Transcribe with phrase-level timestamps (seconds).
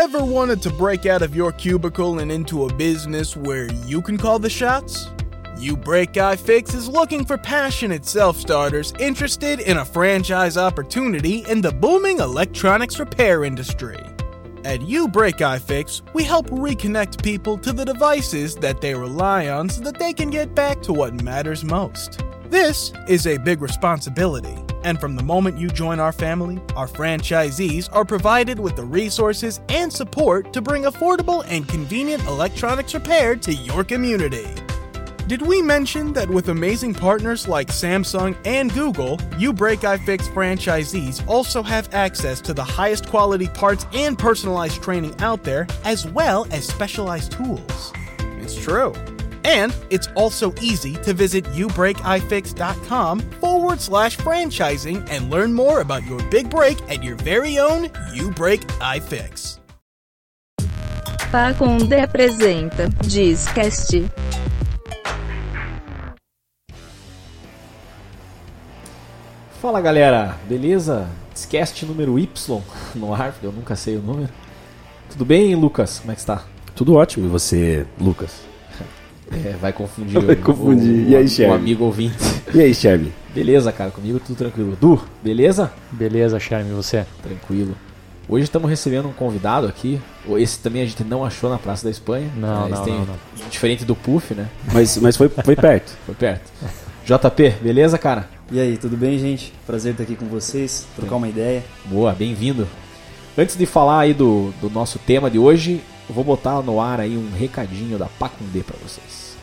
[0.00, 4.16] Ever wanted to break out of your cubicle and into a business where you can
[4.16, 5.08] call the shots?
[5.58, 11.60] You Break iFix is looking for passionate self starters interested in a franchise opportunity in
[11.60, 14.02] the booming electronics repair industry.
[14.64, 19.68] At You Break iFix, we help reconnect people to the devices that they rely on
[19.68, 22.22] so that they can get back to what matters most.
[22.48, 27.88] This is a big responsibility, and from the moment you join our family, our franchisees
[27.92, 33.52] are provided with the resources and support to bring affordable and convenient electronics repair to
[33.52, 34.46] your community.
[35.30, 41.24] Did we mention that with amazing partners like Samsung and Google, You Break iFix franchisees
[41.28, 46.48] also have access to the highest quality parts and personalized training out there, as well
[46.50, 47.92] as specialized tools?
[48.40, 48.92] It's true.
[49.44, 56.22] And it's also easy to visit youbreakifix.com forward slash franchising and learn more about your
[56.30, 59.60] big break at your very own You Break iFix.
[61.30, 64.10] Pacunde apresenta Discast.
[69.60, 71.08] Fala galera, beleza?
[71.32, 72.28] Discast número Y
[72.96, 74.32] no ar, eu nunca sei o número.
[75.08, 76.00] Tudo bem, Lucas?
[76.00, 76.44] Como é que está?
[76.74, 78.49] Tudo ótimo, e você, Lucas?
[79.32, 81.06] É, vai confundir, Vai o- confundir.
[81.06, 81.52] O, E aí, o Sherry?
[81.52, 82.16] amigo ouvinte.
[82.54, 83.12] E aí, Sherby?
[83.34, 84.76] Beleza, cara, comigo tudo tranquilo.
[84.80, 85.72] Du, beleza?
[85.92, 87.06] Beleza, Charme, você?
[87.22, 87.76] Tranquilo.
[88.28, 90.00] Hoje estamos recebendo um convidado aqui.
[90.36, 92.28] Esse também a gente não achou na Praça da Espanha.
[92.36, 93.14] Não, Mas não, tem- não, não.
[93.48, 94.48] Diferente do Puff, né?
[94.72, 95.96] Mas, mas foi, foi perto.
[96.06, 96.50] Foi perto.
[97.04, 98.28] JP, beleza, cara?
[98.52, 99.52] E aí, tudo bem, gente?
[99.66, 101.64] Prazer estar aqui com vocês, trocar uma ideia.
[101.86, 102.68] Boa, bem-vindo.
[103.38, 106.98] Antes de falar aí do, do nosso tema de hoje, eu vou botar no ar
[106.98, 109.36] aí um recadinho da Pacundê para vocês.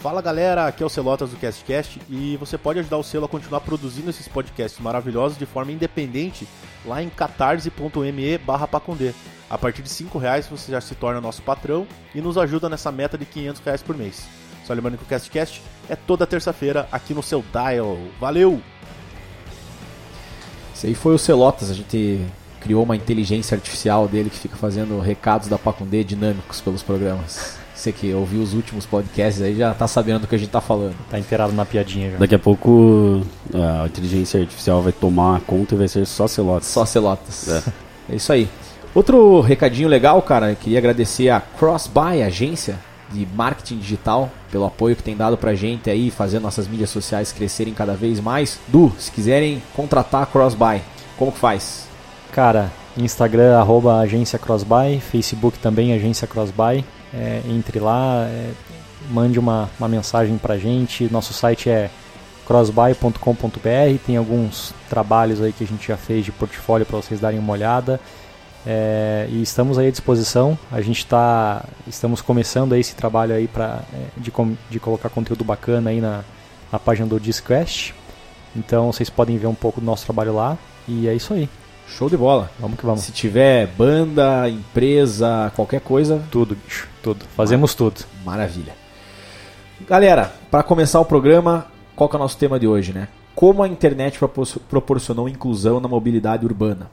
[0.00, 3.28] Fala galera, aqui é o Celotas do CastCast e você pode ajudar o selo a
[3.28, 6.48] continuar produzindo esses podcasts maravilhosos de forma independente
[6.82, 9.12] lá em catarse.me barra pacundê.
[9.50, 12.90] A partir de 5 reais você já se torna nosso patrão e nos ajuda nessa
[12.90, 14.26] meta de 500 reais por mês.
[14.64, 15.60] Só lembrando que o CastCast
[15.90, 17.98] é toda terça-feira aqui no seu dial.
[18.18, 18.62] Valeu!
[20.74, 22.24] Esse aí foi o Celotas, a gente
[22.66, 27.56] criou uma inteligência artificial dele que fica fazendo recados da Pacundê dinâmicos pelos programas.
[27.72, 30.60] Você que ouviu os últimos podcasts aí já tá sabendo do que a gente tá
[30.60, 30.96] falando.
[31.08, 32.16] Tá inteirado na piadinha já.
[32.16, 33.22] Daqui a pouco
[33.54, 36.68] a inteligência artificial vai tomar conta e vai ser só celotes.
[36.68, 37.48] Só Celotas.
[37.48, 38.16] É.
[38.16, 38.48] isso aí.
[38.92, 42.78] Outro recadinho legal, cara, eu queria agradecer a Crossbuy, agência
[43.12, 47.30] de marketing digital, pelo apoio que tem dado pra gente aí, fazer nossas mídias sociais
[47.30, 48.58] crescerem cada vez mais.
[48.66, 50.80] Du, se quiserem contratar a Crossbuy,
[51.16, 51.85] como que faz?
[52.36, 56.84] Cara, Instagram, arroba agência Crossbuy, Facebook também, agência Crossbuy.
[57.14, 58.50] É, entre lá, é,
[59.10, 61.10] mande uma, uma mensagem pra gente.
[61.10, 61.88] Nosso site é
[62.46, 63.98] crossbuy.com.br.
[64.04, 67.54] Tem alguns trabalhos aí que a gente já fez de portfólio para vocês darem uma
[67.54, 67.98] olhada.
[68.66, 70.58] É, e estamos aí à disposição.
[70.70, 73.80] A gente está, estamos começando aí esse trabalho aí para
[74.14, 76.22] de, com- de colocar conteúdo bacana aí na,
[76.70, 77.94] na página do Disquest.
[78.54, 80.58] Então vocês podem ver um pouco do nosso trabalho lá.
[80.86, 81.48] E é isso aí.
[81.88, 82.50] Show de bola.
[82.58, 83.02] Vamos que vamos.
[83.02, 86.88] Se tiver banda, empresa, qualquer coisa, Tudo, bicho.
[87.02, 87.24] Tudo.
[87.36, 88.04] Fazemos tudo.
[88.24, 88.74] Maravilha.
[89.86, 93.08] Galera, para começar o programa, qual que é o nosso tema de hoje, né?
[93.34, 96.90] Como a internet propor- proporcionou inclusão na mobilidade urbana.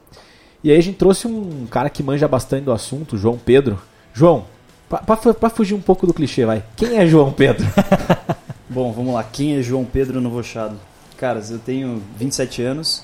[0.64, 3.82] E aí a gente trouxe um cara que manja bastante do assunto, João Pedro.
[4.14, 4.46] João,
[4.90, 6.64] para fugir um pouco do clichê, vai.
[6.76, 7.66] Quem é João Pedro?
[8.70, 9.24] Bom, vamos lá.
[9.24, 10.76] Quem é João Pedro Novochado?
[11.18, 13.04] Caras, eu tenho 27 anos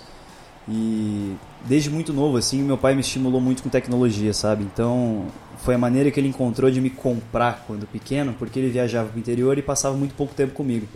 [0.68, 1.36] e
[1.66, 4.64] desde muito novo, assim, meu pai me estimulou muito com tecnologia, sabe?
[4.64, 5.26] Então,
[5.60, 9.20] foi a maneira que ele encontrou de me comprar quando pequeno, porque ele viajava pro
[9.20, 10.88] interior e passava muito pouco tempo comigo.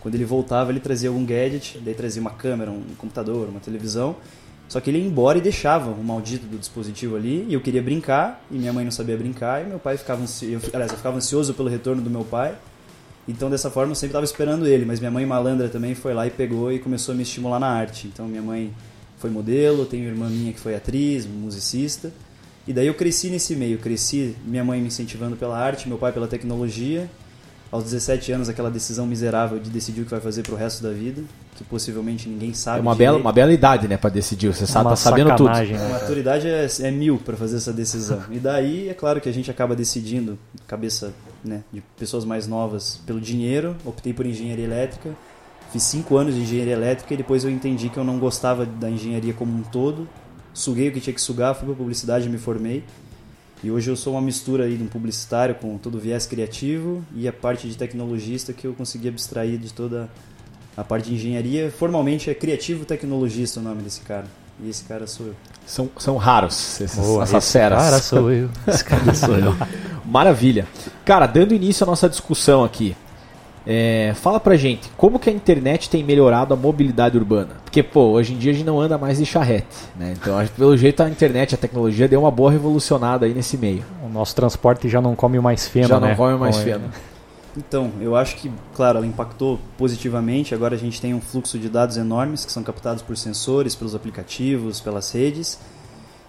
[0.00, 4.16] Quando ele voltava, ele trazia algum gadget, daí trazia uma câmera, um computador, uma televisão.
[4.68, 7.82] Só que ele ia embora e deixava o maldito do dispositivo ali, e eu queria
[7.82, 11.16] brincar, e minha mãe não sabia brincar, e meu pai ficava ansioso, aliás, eu ficava
[11.16, 12.54] ansioso pelo retorno do meu pai.
[13.28, 16.26] Então, dessa forma, eu sempre estava esperando ele, mas minha mãe malandra também foi lá
[16.26, 18.06] e pegou e começou a me estimular na arte.
[18.06, 18.72] Então, minha mãe
[19.20, 22.10] foi modelo, tenho uma irmã minha que foi atriz, musicista.
[22.66, 26.10] E daí eu cresci nesse meio, cresci minha mãe me incentivando pela arte, meu pai
[26.10, 27.08] pela tecnologia.
[27.70, 30.90] Aos 17 anos, aquela decisão miserável de decidir o que vai fazer pro resto da
[30.90, 31.22] vida,
[31.54, 32.78] que possivelmente ninguém sabe.
[32.78, 33.10] É uma direito.
[33.12, 34.52] bela, uma bela idade, né, para decidir.
[34.52, 35.50] Você sabe, Uma tá sabendo tudo.
[35.50, 35.88] A né, cara?
[35.90, 38.24] maturidade é, é mil para fazer essa decisão.
[38.28, 40.36] E daí, é claro que a gente acaba decidindo,
[40.66, 41.12] cabeça
[41.44, 43.76] né, de pessoas mais novas, pelo dinheiro.
[43.84, 45.10] Optei por engenharia elétrica.
[45.72, 48.90] Fiz cinco anos de engenharia elétrica e depois eu entendi que eu não gostava da
[48.90, 50.08] engenharia como um todo.
[50.52, 52.82] Suguei o que tinha que sugar, fui para publicidade e me formei.
[53.62, 57.04] E hoje eu sou uma mistura aí de um publicitário com todo o viés criativo
[57.14, 60.08] e a parte de tecnologista que eu consegui abstrair de toda
[60.76, 61.70] a parte de engenharia.
[61.70, 64.24] Formalmente é criativo tecnologista o nome desse cara.
[64.60, 65.34] e esse cara sou eu.
[65.66, 67.82] São, são raros esses, Boa, essas esse feras.
[67.82, 68.50] Cara, sou eu.
[68.66, 69.54] Esse cara sou eu.
[70.04, 70.66] Maravilha.
[71.04, 72.96] Cara, dando início à nossa discussão aqui,
[73.66, 77.56] é, fala pra gente, como que a internet tem melhorado a mobilidade urbana?
[77.64, 79.66] Porque, pô, hoje em dia a gente não anda mais de charrete,
[79.96, 80.14] né?
[80.20, 83.56] Então, acho que pelo jeito a internet, a tecnologia deu uma boa revolucionada aí nesse
[83.56, 83.84] meio.
[84.04, 86.08] O nosso transporte já não come mais feno, Já né?
[86.08, 86.84] não come mais é- feno.
[87.56, 90.54] Então, eu acho que, claro, ela impactou positivamente.
[90.54, 93.94] Agora a gente tem um fluxo de dados enormes que são captados por sensores, pelos
[93.94, 95.58] aplicativos, pelas redes.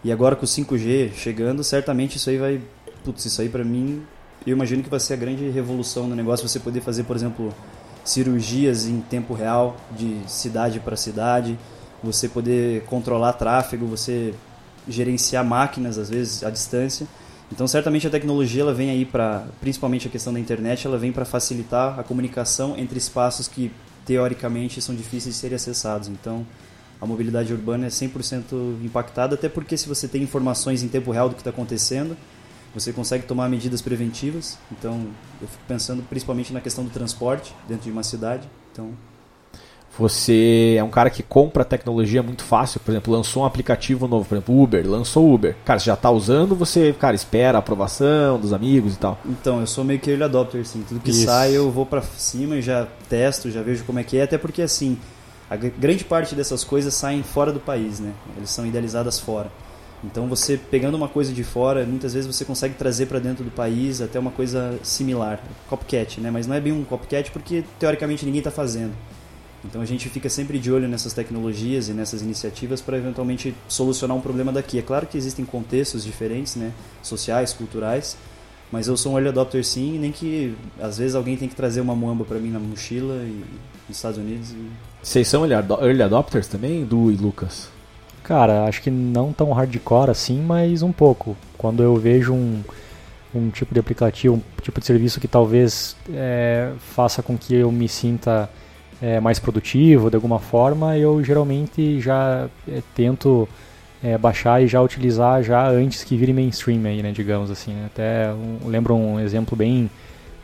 [0.04, 2.60] E agora com o 5G chegando, certamente isso aí vai.
[3.04, 4.02] Putz, isso aí pra mim,
[4.46, 6.48] eu imagino que vai ser a grande revolução no negócio.
[6.48, 7.54] Você poder fazer, por exemplo,
[8.04, 11.58] cirurgias em tempo real, de cidade para cidade.
[12.04, 14.34] Você poder controlar tráfego, você
[14.88, 17.08] gerenciar máquinas, às vezes, à distância.
[17.52, 21.12] Então, certamente a tecnologia ela vem aí para, principalmente a questão da internet, ela vem
[21.12, 23.72] para facilitar a comunicação entre espaços que
[24.06, 26.08] teoricamente são difíceis de serem acessados.
[26.08, 26.46] Então,
[27.00, 31.28] a mobilidade urbana é 100% impactada, até porque se você tem informações em tempo real
[31.28, 32.16] do que está acontecendo,
[32.74, 34.58] você consegue tomar medidas preventivas.
[34.72, 35.08] Então,
[35.42, 38.48] eu fico pensando principalmente na questão do transporte dentro de uma cidade.
[38.72, 38.92] Então,
[39.98, 44.24] Você é um cara que compra tecnologia muito fácil, por exemplo, lançou um aplicativo novo,
[44.26, 45.54] por exemplo, Uber, lançou Uber.
[45.66, 49.20] Cara, você já tá usando, você, cara, espera a aprovação dos amigos e tal.
[49.26, 50.82] Então, eu sou meio que early adopter, assim.
[50.88, 51.26] Tudo que Isso.
[51.26, 54.24] sai eu vou pra cima e já testo, já vejo como é que é.
[54.24, 54.98] Até porque, assim,
[55.50, 58.14] a gr- grande parte dessas coisas saem fora do país, né?
[58.38, 59.52] Eles são idealizadas fora.
[60.04, 63.52] Então, você pegando uma coisa de fora, muitas vezes você consegue trazer pra dentro do
[63.52, 65.44] país até uma coisa similar.
[65.70, 66.32] Copycat, né?
[66.32, 68.94] Mas não é bem um copycat porque, teoricamente, ninguém tá fazendo.
[69.64, 74.18] Então a gente fica sempre de olho nessas tecnologias e nessas iniciativas para eventualmente solucionar
[74.18, 74.80] um problema daqui.
[74.80, 76.72] É claro que existem contextos diferentes, né,
[77.04, 78.18] sociais, culturais,
[78.72, 81.80] mas eu sou um early adopter sim, nem que às vezes alguém tem que trazer
[81.80, 83.44] uma muamba para mim na mochila e
[83.88, 84.50] nos Estados Unidos.
[84.50, 84.68] E...
[85.04, 87.70] Vocês são early adopters também, Du e Lucas?
[88.24, 91.36] Cara, acho que não tão hardcore assim, mas um pouco.
[91.58, 92.62] Quando eu vejo um,
[93.34, 97.72] um tipo de aplicativo, um tipo de serviço que talvez é, faça com que eu
[97.72, 98.50] me sinta
[99.02, 103.50] é, mais produtivo de alguma forma, eu geralmente já é, tento
[104.04, 107.74] é, baixar e já utilizar já antes que vire mainstream aí, né, digamos assim.
[107.74, 107.86] né.
[107.88, 109.90] Até um, lembro um exemplo bem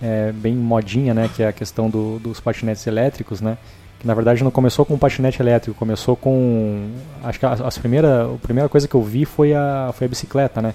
[0.01, 3.57] é, bem modinha, né, que é a questão do- dos patinetes elétricos, né,
[3.99, 6.89] que na verdade não começou com um patinete elétrico, começou com
[7.23, 10.09] acho que as, as primeira, a primeira coisa que eu vi foi a foi a
[10.09, 10.73] bicicleta, né,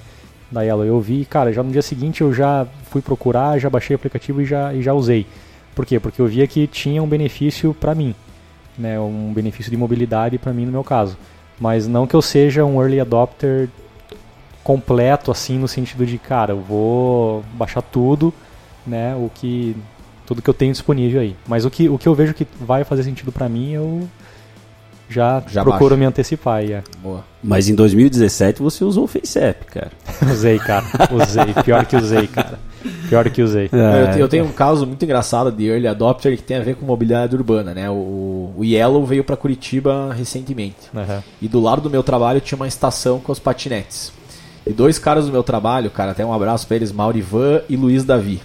[0.50, 0.84] da Yellow.
[0.84, 4.42] Eu vi, cara, já no dia seguinte eu já fui procurar, já baixei o aplicativo
[4.42, 5.26] e já e já usei.
[5.74, 5.98] Por quê?
[5.98, 8.14] Porque eu via que tinha um benefício para mim,
[8.76, 11.16] né, um benefício de mobilidade para mim no meu caso.
[11.60, 13.68] Mas não que eu seja um early adopter
[14.64, 18.34] completo assim no sentido de, cara, eu vou baixar tudo,
[18.86, 19.76] né, o que
[20.34, 21.36] tudo que eu tenho disponível aí.
[21.46, 24.08] Mas o que, o que eu vejo que vai fazer sentido para mim, eu
[25.08, 25.96] já, Já procuro baixa.
[26.00, 26.72] me antecipar aí.
[26.72, 26.82] é.
[27.02, 27.24] Boa.
[27.42, 29.90] Mas em 2017 você usou o FaceApp, cara.
[30.32, 30.84] Usei, cara.
[31.12, 31.52] Usei.
[31.64, 32.58] Pior que usei, cara.
[33.08, 33.68] Pior que usei.
[33.72, 36.76] Eu, te- eu tenho um caso muito engraçado de early adopter que tem a ver
[36.76, 37.90] com mobilidade urbana, né?
[37.90, 40.76] O, o Yellow veio para Curitiba recentemente.
[40.96, 41.22] Aham.
[41.42, 44.12] E do lado do meu trabalho tinha uma estação com os patinetes.
[44.66, 48.04] E dois caras do meu trabalho, cara, até um abraço pra eles, Maurivan e Luiz
[48.04, 48.40] Davi.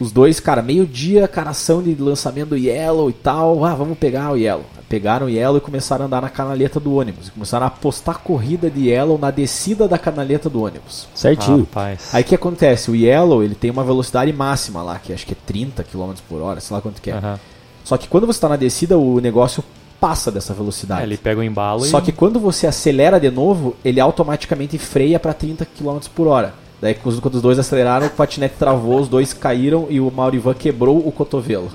[0.00, 3.64] Os dois, cara, meio-dia, cara, ação de lançamento do Yellow e tal.
[3.64, 4.64] Ah, vamos pegar o Yellow.
[4.88, 7.28] Pegaram o Yellow e começaram a andar na canaleta do ônibus.
[7.30, 11.08] Começaram a apostar corrida de Yellow na descida da canaleta do ônibus.
[11.14, 11.60] Certinho.
[11.60, 12.08] Rapaz.
[12.12, 12.90] Aí o que acontece?
[12.90, 16.40] O Yellow, ele tem uma velocidade máxima lá, que acho que é 30 km por
[16.40, 17.14] hora, sei lá quanto que é.
[17.14, 17.38] Aham.
[17.84, 19.64] Só que quando você está na descida, o negócio
[20.00, 21.00] passa dessa velocidade.
[21.00, 22.02] É, ele pega o embalo Só e...
[22.02, 26.54] que quando você acelera de novo, ele automaticamente freia para 30 km por hora.
[26.80, 30.98] Daí quando os dois aceleraram, o patinete travou, os dois caíram e o Maurivan quebrou
[30.98, 31.68] o cotovelo.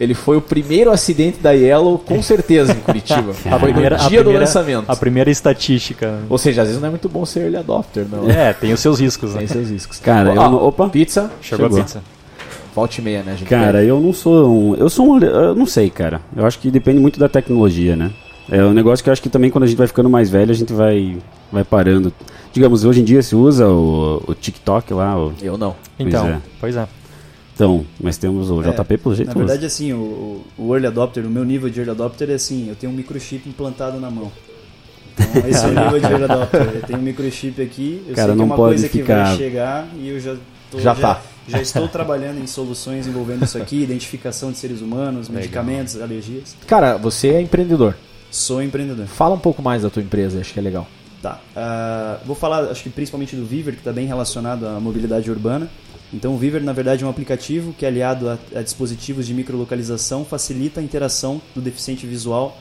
[0.00, 3.32] Ele foi o primeiro acidente da Yellow, com certeza, em Curitiba.
[3.50, 4.84] a primeira, no a dia do primeira- lançamento.
[4.88, 6.20] A primeira estatística.
[6.30, 8.30] Ou seja, às vezes não é muito bom ser early adopter, não.
[8.30, 9.38] É, tem os seus riscos, né?
[9.40, 9.98] Tem seus riscos.
[9.98, 10.88] Cara, eu não- opa.
[10.88, 11.80] Pizza, Chegou, Chegou.
[11.80, 12.02] a pizza.
[12.74, 13.48] volte e meia, né, gente?
[13.48, 14.74] Cara, eu não sou um.
[14.76, 15.18] Eu sou um.
[15.18, 16.20] Eu não sei, cara.
[16.34, 18.12] Eu acho que depende muito da tecnologia, né?
[18.48, 20.50] É um negócio que eu acho que também quando a gente vai ficando mais velho,
[20.50, 21.18] a gente vai,
[21.52, 22.12] vai parando.
[22.52, 25.16] Digamos, hoje em dia se usa o, o TikTok lá.
[25.18, 25.76] o- Eu não.
[25.98, 26.40] Então, é.
[26.60, 26.86] pois é.
[27.54, 29.28] então, mas temos o É, JP pelo jeito.
[29.28, 32.68] Na verdade, assim, o, o early adopter, o meu nível de early adopter é assim,
[32.68, 34.30] eu tenho um microchip implantado na mão.
[35.18, 36.60] Então, esse é o nível de early adopter.
[36.74, 38.98] Eu tenho um microchip aqui, eu Cara, sei que não é uma pode coisa que
[38.98, 40.36] ficar- vai chegar e eu já
[40.70, 41.20] tô, Já tá.
[41.48, 46.56] já estou trabalhando em soluções envolvendo isso aqui, identificação de seres humanos, medicamentos, alergias.
[46.66, 47.94] Cara, você é empreendedor.
[48.30, 49.06] Sou empreendedor.
[49.06, 50.86] Fala um pouco mais da tua empresa, acho que é legal.
[51.22, 51.40] Tá.
[51.56, 55.68] ah, vou falar, acho que principalmente do Viver, que está bem relacionado à mobilidade urbana.
[56.12, 60.24] Então, o Viver, na verdade, é um aplicativo que, aliado a, a dispositivos de microlocalização,
[60.24, 62.56] facilita a interação do deficiente visual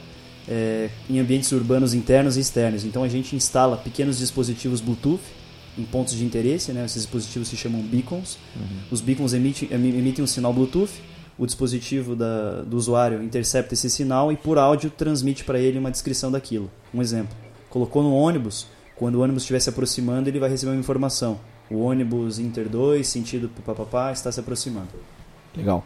[0.50, 2.84] é, em ambientes urbanos internos e externos.
[2.84, 5.22] Então a gente instala pequenos dispositivos Bluetooth
[5.78, 6.84] em pontos de interesse, né?
[6.84, 8.38] esses dispositivos se chamam beacons.
[8.90, 10.92] Os beacons emitem, emi- emitem um sinal Bluetooth,
[11.38, 15.92] o dispositivo da- do usuário intercepta esse sinal e por áudio transmite para ele uma
[15.92, 16.72] descrição daquilo.
[16.94, 17.36] Um exemplo,
[17.70, 21.40] colocou no ônibus, quando o ônibus estiver se aproximando, ele vai receber uma informação.
[21.70, 24.88] O ônibus Inter 2, sentido papapá, está se aproximando.
[25.56, 25.84] Legal.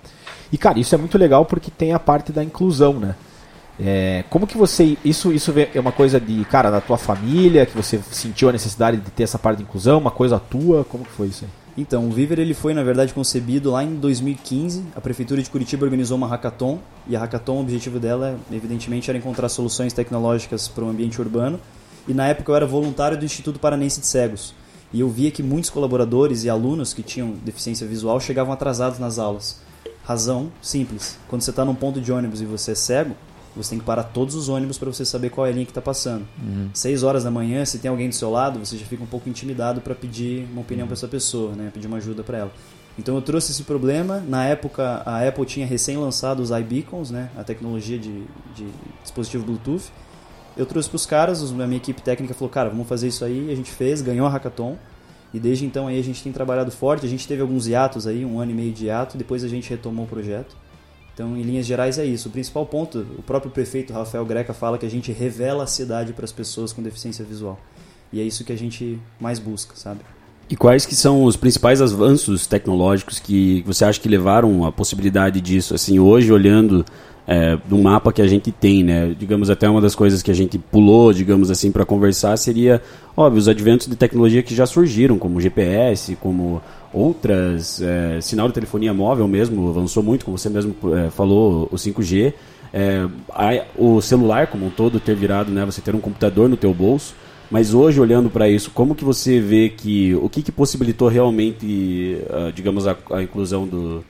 [0.52, 3.16] E cara, isso é muito legal porque tem a parte da inclusão, né?
[3.80, 4.98] É, como que você.
[5.04, 8.98] Isso, isso é uma coisa de, cara, da tua família, que você sentiu a necessidade
[8.98, 10.84] de ter essa parte de inclusão, uma coisa tua?
[10.84, 11.61] Como que foi isso aí?
[11.78, 14.84] Então, o Viver ele foi, na verdade, concebido lá em 2015.
[14.96, 16.80] A Prefeitura de Curitiba organizou uma hackathon.
[17.08, 21.60] E a hackathon, o objetivo dela, evidentemente, era encontrar soluções tecnológicas para o ambiente urbano.
[22.08, 24.54] E na época eu era voluntário do Instituto Paranense de Cegos.
[24.92, 29.18] E eu via que muitos colaboradores e alunos que tinham deficiência visual chegavam atrasados nas
[29.18, 29.62] aulas.
[30.04, 31.18] Razão simples.
[31.30, 33.16] Quando você está num ponto de ônibus e você é cego,
[33.56, 35.72] você tem que parar todos os ônibus para você saber qual é a linha que
[35.72, 36.26] está passando.
[36.74, 39.30] Seis horas da manhã, se tem alguém do seu lado, você já fica um pouco
[39.30, 41.70] intimidado para pedir uma opinião para essa pessoa, né?
[41.74, 42.52] pedir uma ajuda para ela.
[42.98, 44.24] Então eu trouxe esse problema.
[44.28, 47.30] Na época, a Apple tinha recém lançado os iBeacons, né?
[47.38, 48.24] a tecnologia de,
[48.56, 48.68] de
[49.02, 49.92] dispositivo Bluetooth.
[50.56, 53.52] Eu trouxe para os caras, a minha equipe técnica falou, cara, vamos fazer isso aí.
[53.52, 54.78] A gente fez, ganhou a hackathon.
[55.34, 57.06] E desde então aí a gente tem trabalhado forte.
[57.06, 59.18] A gente teve alguns hiatos aí, um ano e meio de hiato.
[59.18, 60.56] Depois a gente retomou o projeto.
[61.14, 62.30] Então, em linhas gerais, é isso.
[62.30, 66.14] O principal ponto, o próprio prefeito Rafael Greca fala que a gente revela a cidade
[66.14, 67.60] para as pessoas com deficiência visual.
[68.14, 70.02] E é isso que a gente mais busca, sabe?
[70.50, 75.40] E quais que são os principais avanços tecnológicos que você acha que levaram a possibilidade
[75.40, 75.74] disso?
[75.74, 76.84] Assim, hoje olhando
[77.26, 79.16] é, do mapa que a gente tem, né?
[79.18, 82.82] Digamos até uma das coisas que a gente pulou, digamos assim, para conversar seria,
[83.16, 86.62] óbvio, os adventos de tecnologia que já surgiram, como GPS, como
[86.94, 91.78] outras, é, sinal de telefonia móvel mesmo avançou muito, como você mesmo é, falou, o
[91.78, 92.34] 5G.
[92.74, 95.66] É, a- o celular como um todo ter virado, né?
[95.66, 97.14] Você ter um computador no teu bolso.
[97.50, 102.18] Mas hoje, olhando para isso, como que você vê que o que, que possibilitou realmente,
[102.30, 104.06] ah, digamos, a, a inclusão do,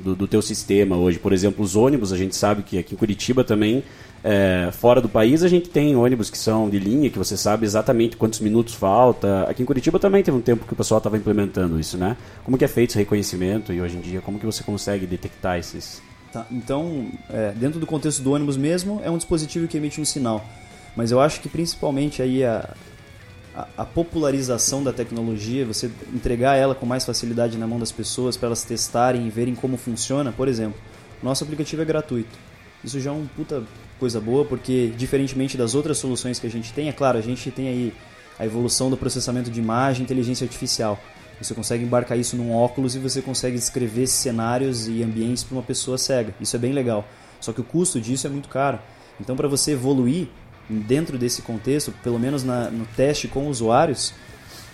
[0.00, 1.18] do, do teu sistema hoje?
[1.18, 3.82] Por exemplo, os ônibus, a gente sabe que aqui em Curitiba também,
[4.28, 7.64] eh, fora do país, a gente tem ônibus que são de linha, que você sabe
[7.64, 9.44] exatamente quantos minutos falta.
[9.44, 12.16] Aqui em Curitiba também teve um tempo que o pessoal estava implementando isso, né?
[12.42, 15.58] Como que é feito esse reconhecimento e hoje em dia, como que você consegue detectar
[15.58, 16.02] esses...
[16.32, 20.04] Tá, então, é, dentro do contexto do ônibus mesmo, é um dispositivo que emite um
[20.04, 20.44] sinal.
[20.96, 22.74] Mas eu acho que principalmente aí a,
[23.54, 28.36] a, a popularização da tecnologia, você entregar ela com mais facilidade na mão das pessoas
[28.36, 30.32] para elas testarem e verem como funciona.
[30.32, 30.80] Por exemplo,
[31.22, 32.36] nosso aplicativo é gratuito.
[32.82, 33.62] Isso já é uma puta
[33.98, 37.50] coisa boa, porque diferentemente das outras soluções que a gente tem, é claro, a gente
[37.50, 37.94] tem aí
[38.38, 41.00] a evolução do processamento de imagem inteligência artificial.
[41.40, 45.62] Você consegue embarcar isso num óculos e você consegue descrever cenários e ambientes para uma
[45.62, 46.34] pessoa cega.
[46.40, 47.06] Isso é bem legal.
[47.40, 48.78] Só que o custo disso é muito caro.
[49.20, 50.28] Então, para você evoluir
[50.68, 54.14] dentro desse contexto, pelo menos na, no teste com usuários,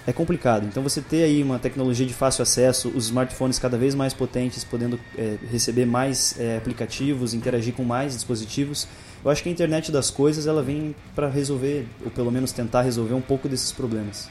[0.07, 0.67] é complicado.
[0.67, 4.65] Então, você ter aí uma tecnologia de fácil acesso, os smartphones cada vez mais potentes,
[4.65, 8.87] podendo é, receber mais é, aplicativos, interagir com mais dispositivos,
[9.25, 12.83] eu acho que a internet das coisas ela vem para resolver, ou pelo menos tentar
[12.83, 14.29] resolver um pouco desses problemas.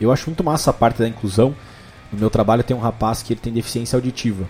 [0.00, 1.54] Eu acho muito massa a parte da inclusão.
[2.12, 4.44] No meu trabalho tem um rapaz que ele tem deficiência auditiva.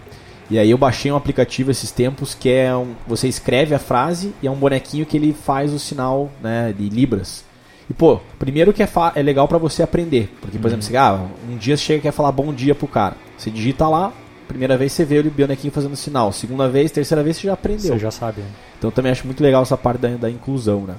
[0.50, 4.34] E aí eu baixei um aplicativo esses tempos que é um, você escreve a frase
[4.42, 7.44] e é um bonequinho que ele faz o sinal né, de libras.
[7.88, 11.26] E pô, primeiro que é, é legal pra você aprender, porque por exemplo, você, ah,
[11.48, 13.16] um dia você chega e quer falar bom dia pro cara.
[13.36, 14.12] Você digita lá,
[14.44, 17.94] primeira vez você vê o bonequinho fazendo sinal, segunda vez, terceira vez você já aprendeu.
[17.94, 18.40] Você já sabe.
[18.40, 18.48] né?
[18.78, 20.94] Então também acho muito legal essa parte da, da inclusão, né?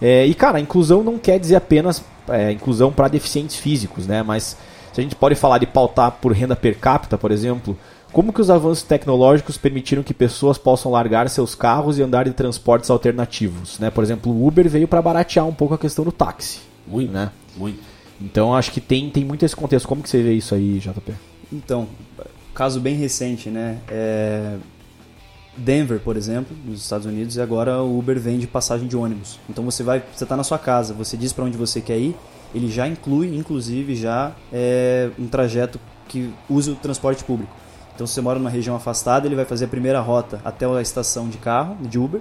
[0.00, 4.22] É, e cara, a inclusão não quer dizer apenas é, inclusão para deficientes físicos, né?
[4.22, 4.56] Mas
[4.92, 7.76] se a gente pode falar de pautar por renda per capita, por exemplo,
[8.12, 12.32] como que os avanços tecnológicos permitiram que pessoas possam largar seus carros e andar de
[12.32, 13.90] transportes alternativos, né?
[13.90, 17.30] Por exemplo, o Uber veio para baratear um pouco a questão do táxi, Muito, né?
[17.56, 17.80] muito.
[18.20, 19.86] Então acho que tem, tem muito esse contexto.
[19.86, 21.12] Como que você vê isso aí, JP?
[21.52, 21.86] Então,
[22.56, 23.78] caso bem recente, né?
[23.86, 24.56] É,
[25.58, 29.38] Denver, por exemplo, nos Estados Unidos, e agora o Uber vende passagem de ônibus.
[29.48, 32.16] Então você vai, você está na sua casa, você diz para onde você quer ir,
[32.54, 37.52] ele já inclui, inclusive, já é, um trajeto que use o transporte público.
[37.94, 40.80] Então, se você mora numa região afastada, ele vai fazer a primeira rota até a
[40.80, 42.20] estação de carro, de Uber,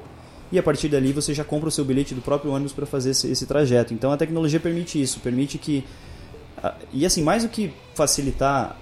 [0.52, 3.12] e a partir dali você já compra o seu bilhete do próprio ônibus para fazer
[3.12, 3.94] esse, esse trajeto.
[3.94, 5.84] Então, a tecnologia permite isso, permite que
[6.64, 8.78] ah, e assim, mais do que facilitar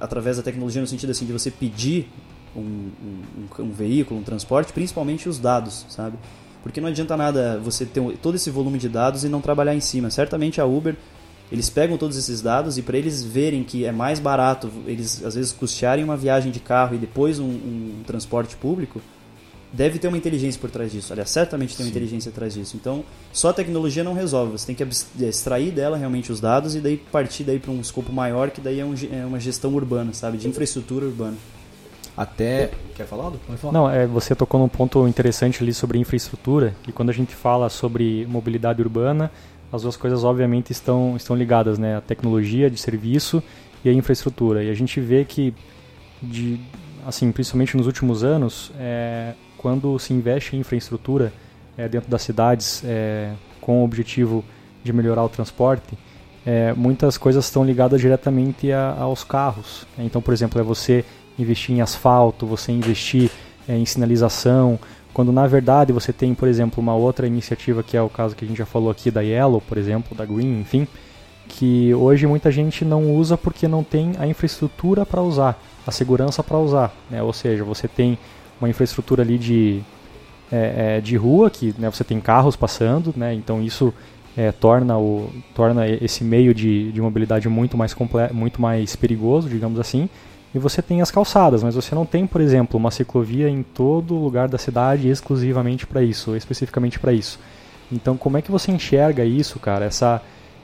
[0.00, 2.08] através da tecnologia no sentido assim de você pedir
[2.56, 6.16] um, um, um veículo, um transporte, principalmente os dados, sabe?
[6.62, 9.80] Porque não adianta nada você ter todo esse volume de dados e não trabalhar em
[9.80, 10.10] cima.
[10.10, 10.96] Certamente a Uber,
[11.50, 15.34] eles pegam todos esses dados e para eles verem que é mais barato, eles às
[15.34, 19.00] vezes custearem uma viagem de carro e depois um, um transporte público,
[19.72, 21.12] deve ter uma inteligência por trás disso.
[21.12, 22.76] Aliás, certamente tem uma inteligência atrás disso.
[22.76, 24.52] Então, só a tecnologia não resolve.
[24.52, 27.80] Você tem que abs- extrair dela realmente os dados e daí partir daí para um
[27.80, 30.38] escopo maior, que daí é, um é uma gestão urbana, sabe?
[30.38, 31.36] De infraestrutura urbana.
[32.16, 32.70] Até.
[32.96, 33.32] Quer falar?
[33.56, 33.72] Falar.
[33.72, 37.68] Não, é, você tocou num ponto interessante ali sobre infraestrutura, e quando a gente fala
[37.68, 39.30] sobre mobilidade urbana,
[39.72, 41.96] as duas coisas obviamente estão, estão ligadas, né?
[41.96, 43.42] A tecnologia de serviço
[43.84, 44.64] e a infraestrutura.
[44.64, 45.54] E a gente vê que,
[46.20, 46.60] de,
[47.06, 51.30] assim, principalmente nos últimos anos, é, quando se investe em infraestrutura
[51.76, 54.42] é, dentro das cidades é, com o objetivo
[54.82, 55.98] de melhorar o transporte,
[56.46, 59.86] é, muitas coisas estão ligadas diretamente a- aos carros.
[59.98, 61.04] Então, por exemplo, é você
[61.38, 63.30] investir em asfalto, você investir
[63.68, 64.78] em sinalização,
[65.12, 68.46] quando na verdade você tem, por exemplo, uma outra iniciativa que é o caso que
[68.46, 70.88] a gente já falou aqui da Yellow, por exemplo, da Green, enfim,
[71.46, 76.42] que hoje muita gente não usa porque não tem a infraestrutura para usar, a segurança
[76.42, 77.22] para usar, né?
[77.22, 78.18] Ou seja, você tem
[78.60, 79.80] uma infraestrutura ali de
[80.52, 83.32] é, é, de rua que né, você tem carros passando, né?
[83.34, 83.94] Então isso
[84.36, 89.48] é, torna o torna esse meio de, de mobilidade muito mais comple muito mais perigoso,
[89.48, 90.08] digamos assim.
[90.52, 94.16] E você tem as calçadas, mas você não tem, por exemplo, uma ciclovia em todo
[94.16, 97.38] lugar da cidade exclusivamente para isso, especificamente para isso.
[97.92, 99.84] Então, como é que você enxerga isso, cara?
[99.84, 100.20] Essa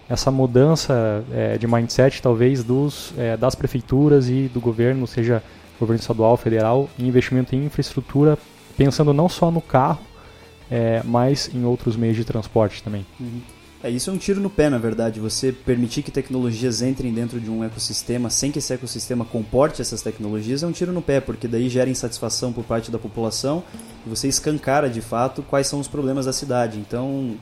[0.08, 5.42] essa mudança é, de mindset, talvez, dos, é, das prefeituras e do governo, seja
[5.78, 8.38] governo estadual, federal, em investimento em infraestrutura,
[8.76, 10.00] pensando não só no carro,
[10.70, 13.06] é, mas em outros meios de transporte também.
[13.82, 15.20] É, isso é um tiro no pé, na verdade.
[15.20, 20.02] Você permitir que tecnologias entrem dentro de um ecossistema sem que esse ecossistema comporte essas
[20.02, 23.62] tecnologias é um tiro no pé, porque daí gera insatisfação por parte da população
[24.04, 26.78] e você escancara de fato quais são os problemas da cidade.
[26.78, 27.36] Então,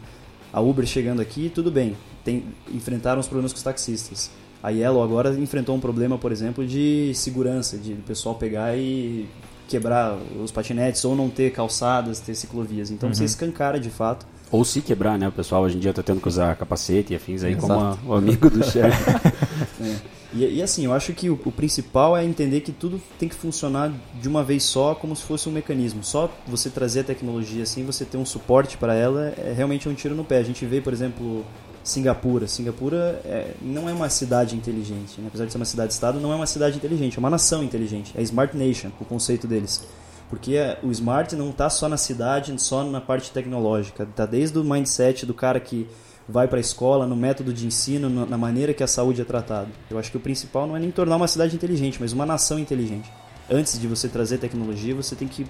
[0.52, 4.30] a Uber chegando aqui, tudo bem, tem, enfrentaram os problemas com os taxistas.
[4.64, 9.28] A Yellow agora enfrentou um problema, por exemplo, de segurança, de o pessoal pegar e
[9.68, 12.90] quebrar os patinetes ou não ter calçadas, ter ciclovias.
[12.90, 15.28] Então você escancara de fato Ou se quebrar, né?
[15.28, 17.66] O pessoal hoje em dia tá tendo que usar capacete e afins aí Exato.
[17.66, 19.04] como a- o amigo do chefe.
[19.80, 20.14] É.
[20.36, 23.34] E, e assim, eu acho que o, o principal é entender que tudo tem que
[23.36, 26.02] funcionar de uma vez só, como se fosse um mecanismo.
[26.02, 29.94] Só você trazer a tecnologia assim, você ter um suporte para ela, é realmente um
[29.94, 30.38] tiro no pé.
[30.38, 31.44] A gente vê, por exemplo,
[31.84, 32.48] Singapura.
[32.48, 35.26] Singapura é- não é uma cidade inteligente, né?
[35.28, 38.12] apesar de ser uma cidade-estado, não é uma cidade inteligente, é uma nação inteligente.
[38.16, 39.84] É Smart Nation, o conceito deles.
[40.30, 44.04] Porque é- o smart não está só na cidade, só na parte tecnológica.
[44.04, 45.86] Está desde o mindset do cara que
[46.26, 49.68] vai para a escola, no método de ensino, na maneira que a saúde é tratada.
[49.90, 52.58] Eu acho que o principal não é nem tornar uma cidade inteligente, mas uma nação
[52.58, 53.12] inteligente.
[53.50, 55.46] Antes de você trazer tecnologia, você tem que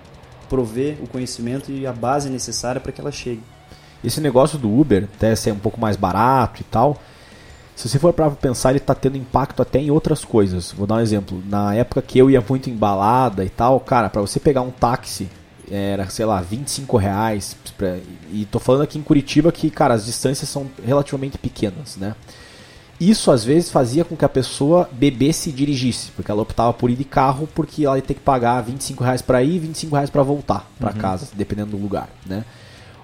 [0.49, 3.41] prover o conhecimento e a base necessária para que ela chegue.
[4.05, 6.97] Esse negócio do Uber, até ser um pouco mais barato e tal,
[7.75, 10.71] se você for para pensar, ele está tendo impacto até em outras coisas.
[10.73, 11.43] Vou dar um exemplo.
[11.49, 14.71] Na época que eu ia muito em balada e tal, cara, para você pegar um
[14.71, 15.29] táxi
[15.71, 17.57] era, sei lá, 25 reais.
[17.77, 17.97] pra-
[18.31, 22.15] E tô falando aqui em Curitiba que, cara, as distâncias são relativamente pequenas, né?
[23.01, 26.91] Isso às vezes fazia com que a pessoa bebesse e dirigisse, porque ela optava por
[26.91, 29.97] ir de carro porque ela ia ter que pagar 25 reais para ir e 25
[29.97, 32.45] reais para voltar para casa, dependendo do lugar, né?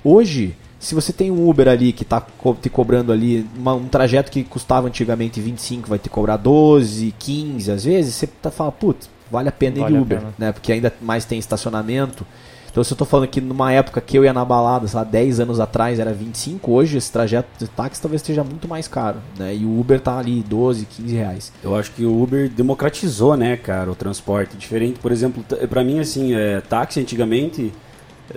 [0.05, 2.27] Hoje, se você tem um Uber ali que está
[2.61, 7.71] te cobrando ali uma- um trajeto que custava antigamente 25, vai te cobrar 12, 15
[7.71, 10.35] às vezes, você tá falando, putz, vale a pena ir Vale de a Uber, pena.
[10.39, 10.53] né?
[10.53, 12.27] Porque ainda mais tem estacionamento.
[12.73, 15.03] Então se eu tô falando que numa época que eu ia na balada, sei lá,
[15.05, 19.19] 10 anos atrás era 25, hoje esse trajeto de táxi talvez esteja muito mais caro,
[19.37, 19.53] né?
[19.57, 21.53] E o Uber tá ali 12, 15 reais.
[21.65, 24.57] Eu acho que o Uber democratizou, né, cara, o transporte.
[24.57, 27.73] Diferente, por exemplo, pra mim, assim, é, táxi antigamente.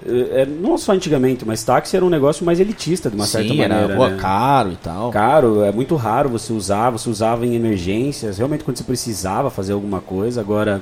[0.05, 3.49] É, é, não só antigamente, mas táxi era um negócio mais elitista, de uma certa
[3.49, 3.93] Sim, maneira.
[3.93, 4.17] era né?
[4.19, 5.11] caro e tal.
[5.11, 9.73] Caro, é muito raro você usar, você usava em emergências, realmente quando você precisava fazer
[9.73, 10.41] alguma coisa.
[10.41, 10.81] Agora,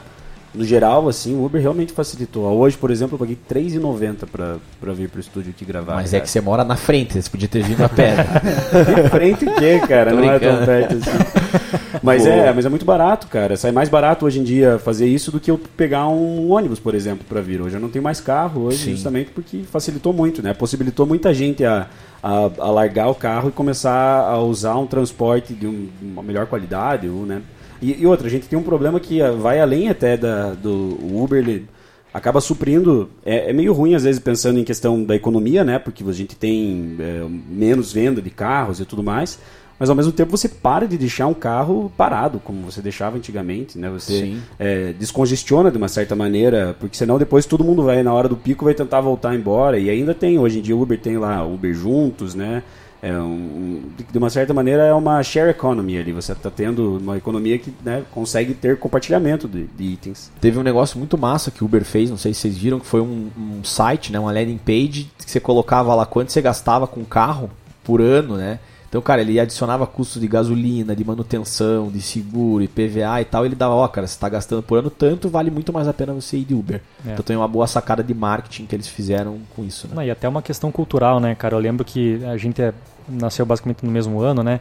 [0.54, 2.44] no geral, assim, o Uber realmente facilitou.
[2.58, 5.96] Hoje, por exemplo, eu paguei R$3,90 pra, pra vir pro estúdio aqui gravar.
[5.96, 6.24] Mas é cara.
[6.24, 8.16] que você mora na frente, você podia ter vindo a pé.
[8.16, 9.04] né?
[9.04, 10.12] De frente o quê, cara?
[10.12, 10.66] Tô não é tão brincando.
[10.66, 11.81] perto assim.
[12.04, 13.56] Mas é, mas é muito barato, cara.
[13.56, 16.96] Sai mais barato hoje em dia fazer isso do que eu pegar um ônibus, por
[16.96, 17.62] exemplo, para vir.
[17.62, 18.92] Hoje eu não tenho mais carro hoje, Sim.
[18.92, 20.54] justamente porque facilitou muito, né?
[20.54, 21.88] Possibilitou muita gente a,
[22.24, 26.48] a, a largar o carro e começar a usar um transporte de um- uma melhor
[26.48, 27.42] qualidade, ou, né?
[27.80, 30.98] E, e outra, a gente tem um problema que ah, vai além até da, do
[31.16, 31.68] Uber, ele
[32.14, 33.10] acaba suprindo.
[33.24, 35.78] É, é meio ruim, às vezes, pensando em questão da economia, né?
[35.78, 39.40] Porque a gente tem é, menos venda de carros e tudo mais.
[39.82, 43.80] Mas ao mesmo tempo você para de deixar um carro parado, como você deixava antigamente,
[43.80, 43.90] né?
[43.90, 48.30] Você é, descongestiona de uma certa maneira, porque senão depois todo mundo vai, na hora
[48.30, 49.80] do pico, vai tentar voltar embora.
[49.80, 52.62] E ainda tem, hoje em dia, Uber tem lá Uber Juntos, né?
[53.02, 56.12] é um, de- de uma certa maneira é uma share economy ali.
[56.14, 60.32] Você está tendo uma economia que né, consegue ter compartilhamento de, de itens.
[60.40, 62.86] Teve um negócio muito massa que o Uber fez, não sei se vocês viram, que
[62.86, 66.86] foi um, um site, né, uma landing page, que você colocava lá quanto você gastava
[66.86, 67.50] com o carro
[67.84, 68.60] por ano, né?
[68.92, 73.46] Então, cara, ele adicionava custos de gasolina, de manutenção, de seguro, IPVA e tal.
[73.46, 76.12] Ele dava, ó, cara, você está gastando por ano tanto, vale muito mais a pena
[76.12, 76.82] você ir de Uber.
[77.08, 77.14] É.
[77.14, 79.94] Então tem uma boa sacada de marketing que eles fizeram com isso, né?
[79.96, 81.56] Não, e até uma questão cultural, né, cara?
[81.56, 82.74] Eu lembro que a gente é-
[83.08, 84.60] nasceu basicamente no mesmo ano, né?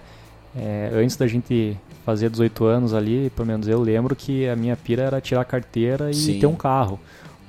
[0.55, 4.77] É, antes da gente fazer 18 anos ali, pelo menos eu lembro que a minha
[4.77, 6.39] pira era tirar a carteira e Sim.
[6.39, 7.01] ter um carro.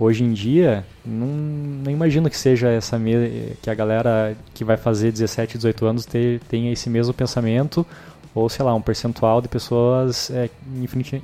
[0.01, 3.55] Hoje em dia, não, não imagino que seja essa me...
[3.61, 6.07] que a galera que vai fazer 17, 18 anos
[6.49, 7.85] tenha esse mesmo pensamento,
[8.33, 10.49] ou sei lá, um percentual de pessoas é,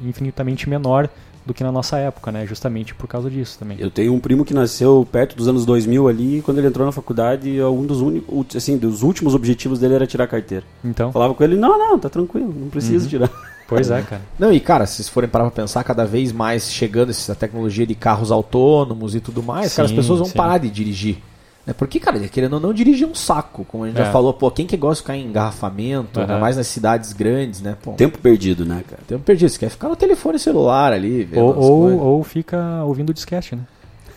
[0.03, 1.09] infinitamente menor
[1.43, 2.45] do que na nossa época, né?
[2.45, 3.77] Justamente por causa disso também.
[3.79, 6.85] Eu tenho um primo que nasceu perto dos anos 2000 ali, e quando ele entrou
[6.85, 10.65] na faculdade, um dos únicos, assim, dos últimos objetivos dele era tirar a carteira.
[10.85, 13.31] Então, Falava com ele, não, não, tá tranquilo, não precisa tirar.
[13.67, 14.21] Pois é, cara.
[14.39, 17.85] Não, e cara, se vocês forem parar pra pensar, cada vez mais chegando essa tecnologia
[17.85, 20.33] de carros autônomos e tudo mais, cara, as Sim, pessoas vão sim.
[20.35, 21.17] parar de dirigir.
[21.65, 21.73] Né?
[21.73, 23.65] Porque, cara, querendo ou não, dirigir é um saco.
[23.65, 24.05] Como a gente É.
[24.05, 26.39] já falou, pô, quem que gosta de ficar em engarrafamento, ainda Aham.
[26.41, 27.75] mais nas cidades grandes, né?
[27.83, 29.01] Pô, Tempo perdido, né, cara?
[29.05, 29.49] tempo perdido.
[29.49, 33.13] Você quer ficar no telefone celular ali, vendo Ou, as ou, ou fica ouvindo o
[33.13, 33.63] disquete, né?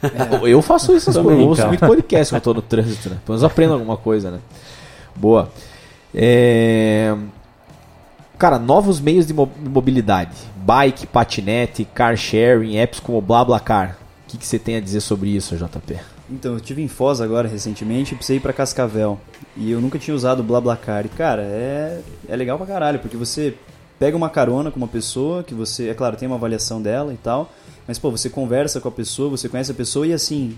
[0.02, 3.16] É, eu faço isso, Também, eu ouço muito podcast quando eu tô no trânsito, né?
[3.26, 4.38] Pelo menos aprendo alguma coisa, né?
[5.16, 5.50] Boa.
[6.14, 7.14] É...
[8.40, 10.30] Cara, novos meios de mo- mobilidade.
[10.56, 13.98] Bike, patinete, car sharing, apps como BlaBlaCar.
[14.26, 15.98] O que, que você tem a dizer sobre isso, JP?
[16.30, 19.20] Então, eu tive em Foz agora recentemente e precisei ir pra Cascavel.
[19.54, 21.04] E eu nunca tinha usado o BlaBlaCar.
[21.04, 23.54] E, cara, é, é legal pra caralho, porque você
[23.98, 27.18] pega uma carona com uma pessoa, que você, é claro, tem uma avaliação dela e
[27.18, 27.52] tal,
[27.86, 30.56] mas, pô, você conversa com a pessoa, você conhece a pessoa e, assim,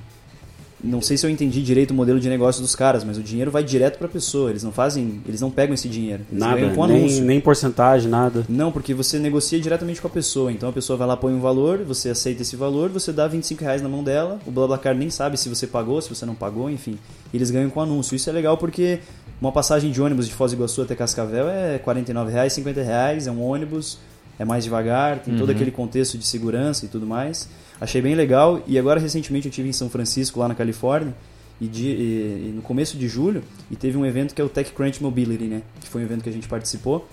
[0.83, 3.51] não sei se eu entendi direito o modelo de negócio dos caras, mas o dinheiro
[3.51, 4.51] vai direto pra pessoa.
[4.51, 6.25] Eles não fazem, eles não pegam esse dinheiro.
[6.29, 7.25] Eles Nada, ganham com nem, anúncio.
[7.25, 8.45] nem porcentagem, nada.
[8.49, 10.51] Não, porque você negocia diretamente com a pessoa.
[10.51, 13.63] Então a pessoa vai lá, põe um valor, você aceita esse valor, você dá 25
[13.63, 16.69] reais na mão dela, o BlaBlaCar nem sabe se você pagou, se você não pagou,
[16.69, 16.99] enfim.
[17.33, 18.17] Eles ganham com anúncio.
[18.17, 18.99] Isso é legal porque
[19.41, 23.27] uma passagem de ônibus de Foz do Iguaçu até Cascavel é 49 reais, 50 reais,
[23.29, 23.99] é um ônibus,
[24.39, 27.49] é mais devagar, tem todo aquele contexto de segurança e tudo mais.
[27.83, 28.63] Achei bem legal.
[28.67, 31.15] E agora recentemente eu tive em São Francisco, lá na Califórnia,
[31.61, 34.49] e, de- e- e no começo de julho, e teve um evento que é o
[34.49, 35.63] TechCrunch Mobility, né?
[35.81, 37.07] Que foi um evento que a gente participou.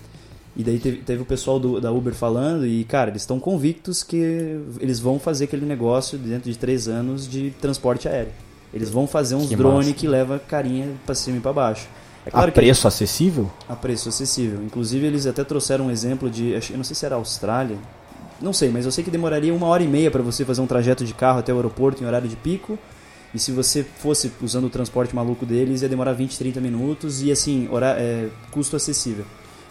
[0.56, 4.02] E daí teve, teve o pessoal do, da Uber falando, e cara, eles estão convictos
[4.02, 4.16] que
[4.80, 8.32] eles vão fazer aquele negócio dentro de três anos de transporte aéreo.
[8.74, 9.98] Eles vão fazer uns Que drones massa.
[9.98, 11.86] que leva carinha pra cima e pra baixo.
[12.26, 13.50] É a que preço acessível?
[13.68, 14.62] a preço acessível.
[14.62, 16.50] Inclusive, eles até trouxeram um exemplo de.
[16.50, 17.76] Eu não sei se era Austrália.
[18.40, 20.66] Não sei, mas eu sei que demoraria uma hora e meia para você fazer um
[20.66, 22.78] trajeto de carro até o aeroporto em horário de pico.
[23.34, 27.30] E se você fosse usando o transporte maluco deles, ia demorar 20, 30 minutos e
[27.30, 29.24] assim, hora, é, custo acessível.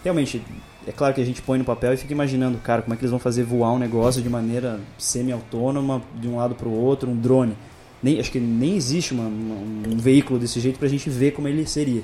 [0.03, 0.41] Realmente,
[0.87, 3.01] é claro que a gente põe no papel e fica imaginando, cara, como é que
[3.03, 7.09] eles vão fazer voar um negócio de maneira semi-autônoma, de um lado para o outro,
[7.09, 7.53] um drone.
[8.01, 11.47] Nem, acho que nem existe uma- uma- um veículo desse jeito pra gente ver como
[11.49, 12.01] ele seria.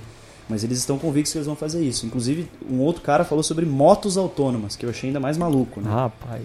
[0.48, 2.06] Mas eles estão convictos que eles vão fazer isso.
[2.06, 5.90] Inclusive, um outro cara falou sobre motos autônomas, que eu achei ainda mais maluco, né?
[5.90, 6.44] Rapaz.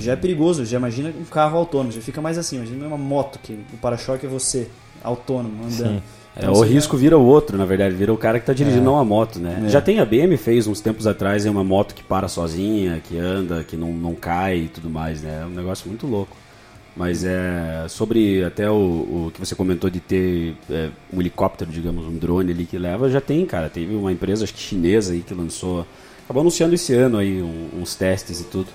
[0.00, 3.38] Já é perigoso, já imagina um carro autônomo, já fica mais assim, imagina uma moto
[3.42, 4.68] que o para-choque é você,
[5.02, 5.98] autônomo, andando.
[5.98, 6.02] Sim.
[6.34, 8.52] É, Então, o você risco vira o outro, na verdade, vira o cara que tá
[8.52, 9.62] dirigindo, não a moto, né?
[9.64, 9.68] É.
[9.70, 13.16] Já tem a BM fez uns tempos atrás é uma moto que para sozinha, que
[13.16, 15.40] anda, que não, não cai e tudo mais, né?
[15.42, 16.36] É um negócio muito louco.
[16.96, 22.06] Mas é sobre até o, o que você comentou de ter é, um helicóptero, digamos,
[22.06, 23.68] um drone ali que leva, já tem, cara.
[23.68, 25.86] Teve uma empresa, acho que chinesa aí, que lançou.
[26.24, 28.68] Acabou anunciando esse ano aí um- uns testes e tudo.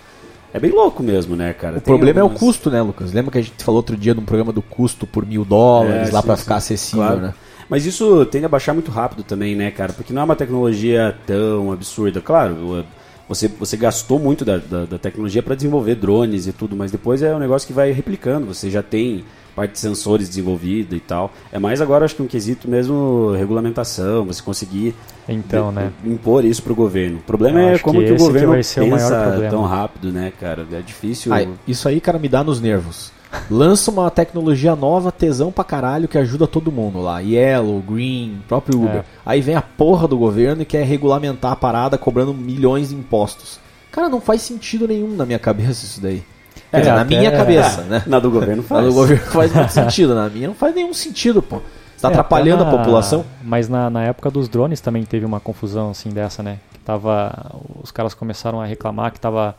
[0.54, 1.78] É bem louco mesmo, né, cara?
[1.78, 3.12] O Tem problema é o algumas- custo, né, Lucas?
[3.12, 6.12] Lembra que a gente falou outro dia num programa do custo por mil dólares É,
[6.12, 6.36] lá sim.
[6.38, 7.22] ficar acessível, Claro.
[7.22, 7.34] né?
[7.70, 9.94] Mas isso tende a baixar muito rápido também, né, cara?
[9.94, 12.20] Porque não é uma tecnologia tão absurda.
[12.22, 12.84] Claro, o-
[13.32, 17.22] você, você gastou muito da, da, da tecnologia para desenvolver drones e tudo, mas depois
[17.24, 18.46] é um negócio que vai replicando.
[18.48, 19.24] Você já tem
[19.56, 21.32] parte de sensores desenvolvida e tal.
[21.50, 24.94] É mais agora, acho que um quesito mesmo regulamentação, você conseguir
[25.30, 25.92] Então, de- né?
[26.04, 27.20] impor isso pro governo.
[27.20, 29.50] O problema Eu é como que que, o que governo vai ser o maior pensa
[29.50, 30.68] tão rápido, né, cara?
[30.70, 31.32] É difícil.
[31.34, 33.14] Ai, isso aí, cara, me dá nos nervos.
[33.50, 37.20] Lança uma tecnologia nova, tesão pra caralho, que ajuda todo mundo lá.
[37.20, 38.96] Yellow, Green, próprio Uber.
[38.98, 39.04] É.
[39.26, 43.60] Aí vem a porra do governo e quer regulamentar a parada cobrando milhões de impostos.
[43.92, 46.24] Cara, não faz sentido nenhum na minha cabeça isso daí.
[46.72, 48.04] É, dizer, na minha cabeça, né?
[48.08, 48.86] Na do governo Na faz.
[48.86, 51.58] do governo faz muito sentido, na minha não faz nenhum sentido, pô.
[51.58, 53.26] Você tá É, atrapalhando até a na- população.
[53.44, 56.60] Mas na, na época dos drones também teve uma confusão assim dessa, né?
[56.74, 57.52] Que tava,
[57.84, 59.56] os caras começaram a reclamar que tava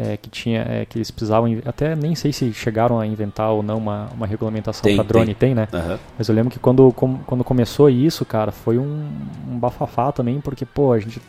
[0.00, 3.62] é, que tinha é, que eles precisavam até nem sei se chegaram a inventar ou
[3.62, 5.98] não uma, uma regulamentação Tem, para drone tem, né Aham.
[6.16, 9.08] mas eu lembro que quando, com- quando começou isso, cara, foi um,
[9.50, 11.20] um bafafá também, porque, pô, a gente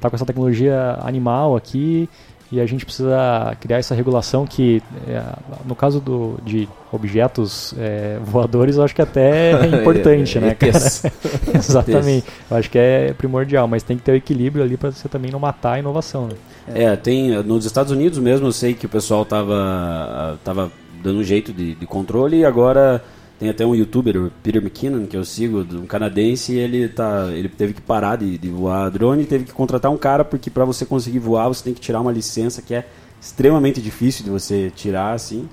[0.00, 2.08] tá com essa tecnologia animal aqui
[2.50, 5.22] e a gente precisa criar essa regulação que, é,
[5.66, 10.70] no caso do, de objetos é, voadores, eu acho que até é importante, né, cara?
[10.76, 11.02] ETs.
[11.54, 12.26] Exatamente.
[12.50, 15.30] Eu acho que é primordial, mas tem que ter o equilíbrio ali para você também
[15.30, 16.34] não matar a inovação, né?
[16.74, 20.70] É, tem nos Estados Unidos mesmo, eu sei que o pessoal tava, tava
[21.02, 23.02] dando um jeito de, de controle e agora
[23.38, 27.28] tem até um youtuber, o Peter McKinnon, que eu sigo, um canadense, e ele, tá,
[27.32, 30.50] ele teve que parar de, de voar drone e teve que contratar um cara, porque
[30.50, 32.84] para você conseguir voar você tem que tirar uma licença que é
[33.20, 35.48] extremamente difícil de você tirar, assim.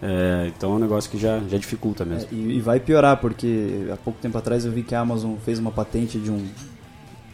[0.00, 2.28] É, então é um negócio que já, já dificulta mesmo.
[2.30, 5.34] É, e, e vai piorar, porque há pouco tempo atrás eu vi que a Amazon
[5.44, 6.46] fez uma patente de um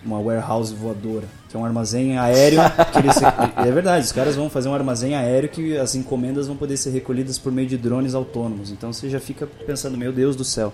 [0.04, 2.60] uma warehouse voadora, que é um armazém aéreo.
[2.92, 3.16] que eles,
[3.56, 6.90] é verdade, os caras vão fazer um armazém aéreo que as encomendas vão poder ser
[6.90, 8.70] recolhidas por meio de drones autônomos.
[8.70, 10.72] Então você já fica pensando, meu Deus do céu,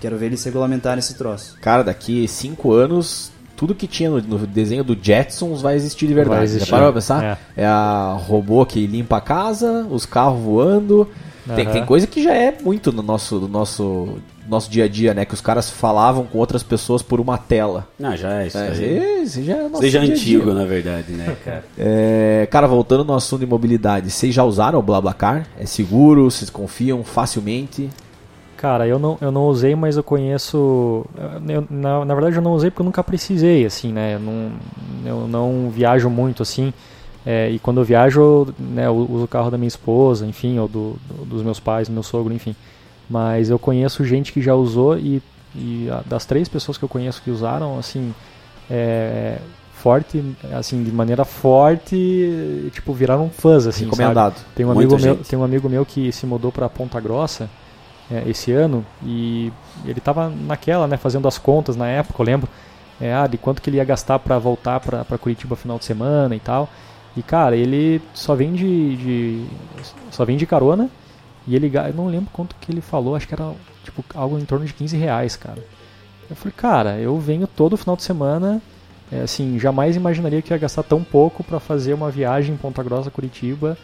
[0.00, 1.56] quero ver eles regulamentarem esse troço.
[1.60, 6.14] Cara, daqui cinco anos, tudo que tinha no, no desenho do Jetsons vai existir de
[6.14, 6.36] verdade.
[6.36, 6.66] Vai existir.
[6.66, 7.24] Já parou pra pensar?
[7.56, 7.62] É.
[7.62, 7.66] É.
[7.66, 11.08] a robô que limpa a casa, os carros voando.
[11.46, 11.72] Tem, Aham.
[11.72, 14.16] tem coisa que já é muito no nosso, no nosso,
[14.48, 15.24] nosso dia a dia, né?
[15.26, 17.86] Que os caras falavam com outras pessoas por uma tela.
[17.98, 18.56] Não, já é isso.
[18.56, 19.22] É, aí.
[19.22, 20.38] esse já é Seja dia a dia.
[20.38, 21.64] antigo, na verdade, né, cara?
[21.78, 25.46] É, cara, voltando no assunto de mobilidade, vocês já usaram o BlaBlaCar?
[25.58, 26.30] É seguro?
[26.30, 27.90] Vocês confiam facilmente?
[28.56, 31.04] Cara, eu não, eu não usei, mas eu conheço.
[31.46, 34.14] eu- na, na verdade, eu não usei porque eu nunca precisei, assim, né?
[34.14, 34.52] Eu não,
[35.04, 36.72] eu não viajo muito, assim.
[37.26, 40.68] É, e quando eu viajo, né, eu uso o carro da minha esposa, enfim, ou
[40.68, 42.54] do, do- dos meus pais, do meu sogro, enfim.
[43.08, 45.22] Mas eu conheço gente que já usou e,
[45.54, 48.14] e a- das três pessoas que eu conheço que usaram, assim,
[48.70, 49.38] é,
[49.74, 53.96] forte, assim, de maneira forte, tipo, viraram fãs, assim, sabe?
[53.96, 54.34] Recomendado.
[54.54, 57.48] Tem um Muita amigo meu, tem um amigo meu que se mudou para Ponta Grossa
[58.10, 59.52] é, esse ano e
[59.84, 62.48] ele tava naquela, né, fazendo as contas na época, eu lembro,
[63.00, 66.34] é, ah, de quanto que ele ia gastar para voltar para Curitiba final de semana
[66.34, 66.68] e tal.
[67.16, 69.44] E cara, ele só vem de, de-
[70.10, 70.88] só vem de carona
[71.46, 73.52] e ele, eu não lembro quanto que ele falou, acho que era
[73.84, 75.62] tipo algo em torno de 15 reais, cara.
[76.28, 78.60] Eu falei, cara, eu venho todo final de semana,
[79.12, 82.82] é, assim, jamais imaginaria que ia gastar tão pouco para fazer uma viagem em Ponta
[82.82, 83.76] Grossa, Curitiba.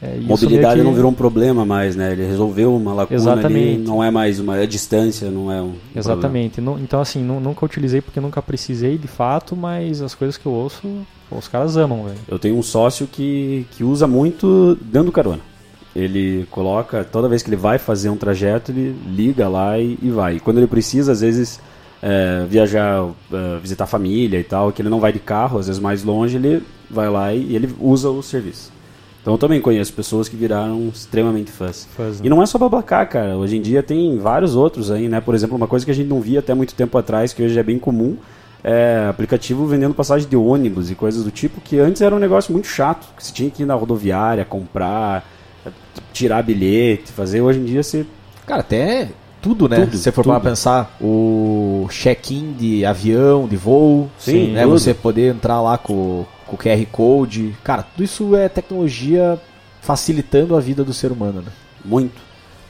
[0.00, 2.12] É, Mobilidade que- não virou um problema mais, né?
[2.12, 3.74] Ele resolveu uma lacuna Exatamente.
[3.74, 5.80] ali, não é mais uma é distância, não é um problema.
[5.96, 6.60] Exatamente.
[6.60, 10.46] Nu- Então, assim, nu- nunca utilizei porque nunca precisei de fato, mas as coisas que
[10.46, 10.86] eu ouço,
[11.28, 12.18] pô, os caras amam, velho.
[12.28, 15.40] Eu tenho um sócio que, que usa muito dando carona.
[15.94, 20.10] Ele coloca, toda vez que ele vai fazer um trajeto, ele liga lá e, e
[20.10, 20.36] vai.
[20.36, 21.60] E quando ele precisa, às vezes,
[22.02, 25.66] é, viajar, é, visitar a família e tal, que ele não vai de carro, às
[25.66, 28.70] vezes mais longe, ele vai lá e, e ele usa o serviço.
[29.20, 31.86] Então eu também conheço pessoas que viraram extremamente fãs.
[31.96, 32.26] Fãs, né?
[32.26, 33.36] E não é só Babacar, cara.
[33.36, 35.20] Hoje em dia tem vários outros aí, né?
[35.20, 37.58] Por exemplo, uma coisa que a gente não via até muito tempo atrás, que hoje
[37.58, 38.16] é bem comum,
[38.62, 42.52] é aplicativo vendendo passagem de ônibus e coisas do tipo, que antes era um negócio
[42.52, 45.28] muito chato, que você tinha que ir na rodoviária, comprar,
[46.12, 47.40] tirar bilhete, fazer.
[47.40, 48.06] Hoje em dia você
[48.46, 49.08] Cara, até
[49.42, 49.76] tudo, né?
[49.76, 54.62] Tudo, Se você for para pensar, o check-in de avião, de voo, Sim, né?
[54.62, 54.78] tudo.
[54.78, 57.54] Você poder entrar lá com, com o QR Code.
[57.62, 59.38] Cara, tudo isso é tecnologia
[59.82, 61.52] facilitando a vida do ser humano, né?
[61.84, 62.20] muito.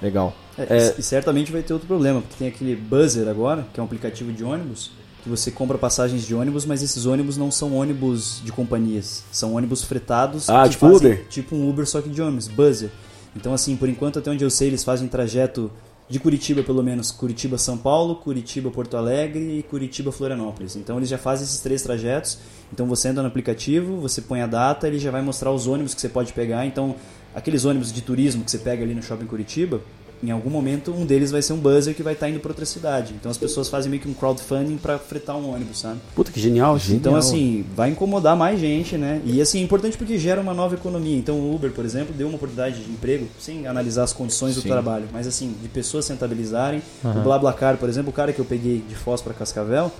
[0.02, 0.34] Legal.
[0.56, 3.86] É, E certamente vai ter outro problema, porque tem aquele Buzzer agora, que é um
[3.86, 4.90] aplicativo de ônibus,
[5.28, 9.54] que você compra passagens de ônibus, mas esses ônibus não são ônibus de companhias, são
[9.54, 10.48] ônibus fretados.
[10.48, 11.26] Ah, que tipo fazem- Uber?
[11.28, 12.90] Tipo um Uber, só que de ônibus, Buzzer.
[13.36, 15.70] Então, assim, por enquanto, até onde eu sei, eles fazem trajeto
[16.08, 20.74] de Curitiba, pelo menos, Curitiba-São Paulo, Curitiba-Porto Alegre e Curitiba-Florianópolis.
[20.76, 22.38] Então, eles já fazem esses três trajetos.
[22.72, 25.92] Então, você entra no aplicativo, você põe a data, ele já vai mostrar os ônibus
[25.94, 26.64] que você pode pegar.
[26.64, 26.94] Então,
[27.34, 29.82] aqueles ônibus de turismo que você pega ali no shopping Curitiba,
[30.22, 32.64] em algum momento um deles vai ser um buzzer que vai estar indo para outra
[32.64, 33.14] cidade.
[33.18, 35.98] Então as pessoas fazem meio que um crowdfunding para fretar um ônibus, sabe?
[36.14, 36.78] Puta que genial.
[36.90, 39.20] Então assim, vai incomodar mais gente, né?
[39.24, 41.16] E assim, é importante porque gera uma nova economia.
[41.16, 44.60] Então o Uber, por exemplo, deu uma oportunidade de emprego, sem analisar as condições do
[44.62, 44.68] Sim.
[44.68, 46.82] trabalho, mas assim, de pessoas se rentabilizarem.
[47.04, 47.20] Aham.
[47.20, 49.90] O BlaBlaCar, por exemplo, o cara que eu peguei de Foz para Cascavel,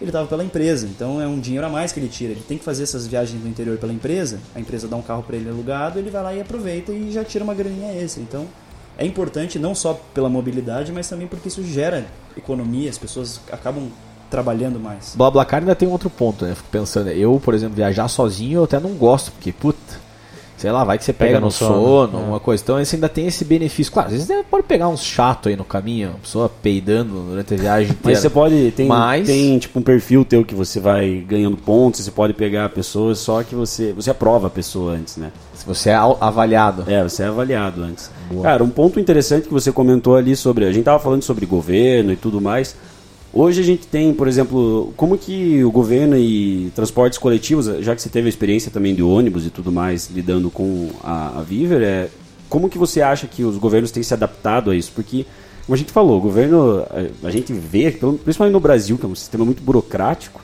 [0.00, 2.32] ele estava pela empresa, então é um dinheiro a mais que ele tira.
[2.32, 5.22] Ele tem que fazer essas viagens no interior pela empresa, a empresa dá um carro
[5.22, 8.22] para ele alugado, ele vai lá e aproveita e já tira uma graninha extra.
[8.22, 8.46] Então
[8.98, 13.88] é importante não só pela mobilidade, mas também porque isso gera economia, as pessoas acabam
[14.30, 15.14] trabalhando mais.
[15.16, 16.54] BlaBlaCar ainda tem um outro ponto, né?
[16.54, 19.78] Fico pensando, eu, por exemplo, viajar sozinho eu até não gosto, porque, puta,
[20.56, 22.22] sei lá, vai que você pega, Pega no no sono, sono, é.
[22.22, 22.62] uma coisa.
[22.62, 23.92] Então esse ainda tem esse benefício.
[23.92, 27.54] Claro, às vezes você pode pegar uns chato aí no caminho, uma pessoa peidando durante
[27.54, 28.00] a viagem inteira.
[28.04, 28.70] Mas você pode.
[28.72, 32.68] Tem, Mas- tem tipo um perfil teu que você vai ganhando pontos, você pode pegar
[32.70, 33.92] pessoas, só que você.
[33.92, 35.30] Você aprova a pessoa antes, né?
[35.66, 36.84] Você é avaliado.
[36.86, 38.10] É, você é avaliado antes.
[38.42, 40.64] Cara, um ponto interessante que você comentou ali sobre.
[40.64, 42.76] A gente tava falando sobre governo e tudo mais.
[43.36, 48.00] Hoje a gente tem, por exemplo, como que o governo e transportes coletivos, já que
[48.00, 51.82] você teve a experiência também de ônibus e tudo mais, lidando com a, a Viver,
[51.82, 52.08] é,
[52.48, 54.92] como que você acha que os governos têm se adaptado a isso?
[54.94, 55.26] Porque,
[55.66, 59.08] como a gente falou, o governo, a, a gente vê, principalmente no Brasil, que é
[59.08, 60.40] um sistema muito burocrático,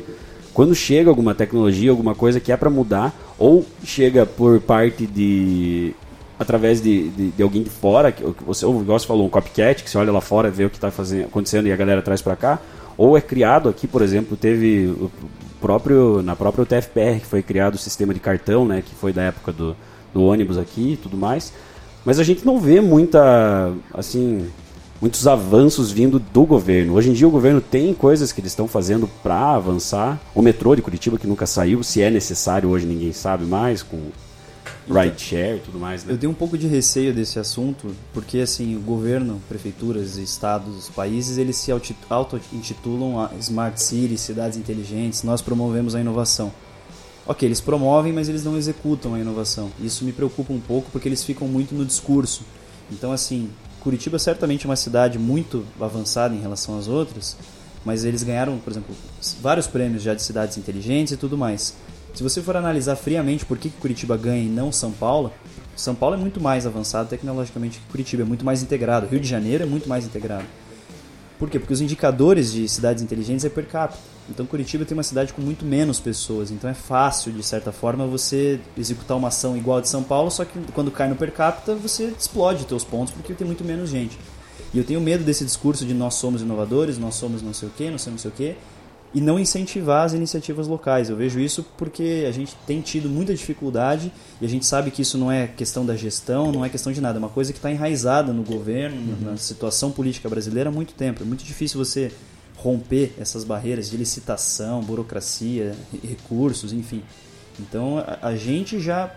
[0.52, 5.94] quando chega alguma tecnologia, alguma coisa que é para mudar, ou chega por parte de
[6.38, 9.90] através de, de, de alguém de fora, que, você, igual você falou, um copycat, que
[9.90, 12.58] você olha lá fora, vê o que está acontecendo e a galera traz para cá,
[12.96, 15.10] ou é criado aqui, por exemplo, teve o
[15.60, 19.22] próprio na própria UTFPR que foi criado o sistema de cartão, né, que foi da
[19.22, 19.76] época do,
[20.14, 21.52] do ônibus aqui e tudo mais.
[22.04, 24.48] Mas a gente não vê muita assim,
[25.00, 26.94] muitos avanços vindo do governo.
[26.94, 30.20] Hoje em dia o governo tem coisas que eles estão fazendo para avançar.
[30.34, 33.98] O metrô de Curitiba que nunca saiu, se é necessário hoje ninguém sabe mais com
[34.88, 36.12] ride share e tudo mais, né?
[36.12, 41.38] Eu dei um pouco de receio desse assunto, porque assim, o governo, prefeituras, estados, países,
[41.38, 41.72] eles se
[42.08, 46.52] auto-intitulam a Smart Cities, cidades inteligentes, nós promovemos a inovação.
[47.26, 49.70] Ok, eles promovem, mas eles não executam a inovação.
[49.80, 52.42] Isso me preocupa um pouco porque eles ficam muito no discurso.
[52.90, 53.48] Então, assim,
[53.80, 57.36] Curitiba certamente é uma cidade muito avançada em relação às outras,
[57.84, 58.94] mas eles ganharam, por exemplo,
[59.40, 61.74] vários prêmios já de cidades inteligentes e tudo mais.
[62.14, 65.32] Se você for analisar friamente por que Curitiba ganha e não São Paulo,
[65.76, 69.06] São Paulo é muito mais avançado tecnologicamente que Curitiba, é muito mais integrado.
[69.06, 70.44] Rio de Janeiro é muito mais integrado.
[71.40, 71.58] Por quê?
[71.58, 73.98] Porque os indicadores de cidades inteligentes é per capita.
[74.28, 78.06] Então Curitiba tem uma cidade com muito menos pessoas, então é fácil, de certa forma,
[78.06, 81.32] você executar uma ação igual a de São Paulo, só que quando cai no per
[81.32, 84.18] capita, você explode teus pontos porque tem muito menos gente.
[84.72, 87.72] E eu tenho medo desse discurso de nós somos inovadores, nós somos não sei o
[87.74, 88.56] quê, nós somos não sei o quê,
[89.12, 91.10] e não incentivar as iniciativas locais.
[91.10, 95.02] Eu vejo isso porque a gente tem tido muita dificuldade e a gente sabe que
[95.02, 97.58] isso não é questão da gestão, não é questão de nada, é uma coisa que
[97.58, 101.22] está enraizada no governo, na situação política brasileira há muito tempo.
[101.22, 102.12] É muito difícil você
[102.56, 107.02] romper essas barreiras de licitação, burocracia, re- recursos, enfim.
[107.58, 109.10] Então a, a gente já,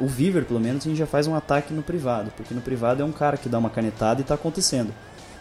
[0.00, 3.00] o Viver pelo menos, a gente já faz um ataque no privado, porque no privado
[3.02, 4.92] é um cara que dá uma canetada e está acontecendo.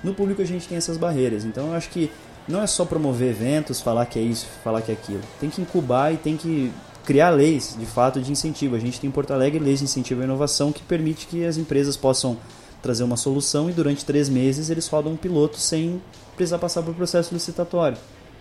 [0.04, 2.12] No público a gente tem essas barreiras, então eu acho que
[2.48, 5.22] não é só promover eventos, falar que é isso, falar que é aquilo.
[5.40, 6.72] Tem que incubar e tem que
[7.06, 8.76] criar leis, de fato, de incentivo.
[8.76, 11.58] A gente tem em Porto Alegre leis de incentivo à inovação que permite que as
[11.58, 12.38] empresas possam
[12.82, 16.02] trazer uma solução e durante três meses eles rodam um piloto sem
[16.36, 17.98] precisar passar por processo licitatório.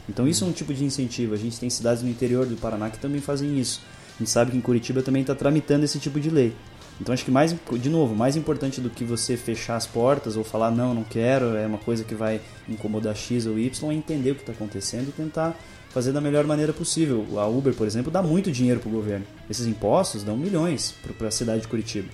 [0.09, 1.35] Então isso é um tipo de incentivo.
[1.35, 3.81] A gente tem cidades no interior do Paraná que também fazem isso.
[4.17, 6.55] A gente sabe que em Curitiba também está tramitando esse tipo de lei.
[7.00, 10.44] Então acho que mais, de novo, mais importante do que você fechar as portas ou
[10.44, 14.30] falar não, não quero, é uma coisa que vai incomodar X ou Y, é entender
[14.30, 15.59] o que está acontecendo e tentar
[15.90, 17.26] fazer da melhor maneira possível.
[17.37, 19.26] A Uber, por exemplo, dá muito dinheiro para o governo.
[19.50, 22.09] Esses impostos dão milhões para a cidade de Curitiba.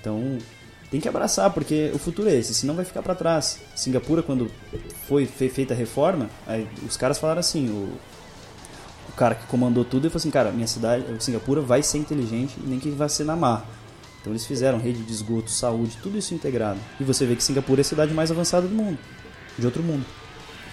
[0.00, 0.38] Então
[0.90, 3.60] tem que abraçar, porque o futuro é esse, senão vai ficar para trás.
[3.74, 4.50] Singapura, quando
[5.06, 6.30] foi fe- feita a reforma,
[6.86, 7.92] os caras falaram assim, o,
[9.10, 12.54] o cara que comandou tudo, ele falou assim, cara, minha cidade, Singapura vai ser inteligente
[12.64, 13.66] e nem que vai ser na mar.
[14.26, 16.80] Então eles fizeram rede de esgoto, saúde, tudo isso integrado.
[16.98, 18.98] E você vê que Singapura é a cidade mais avançada do mundo,
[19.56, 20.04] de outro mundo.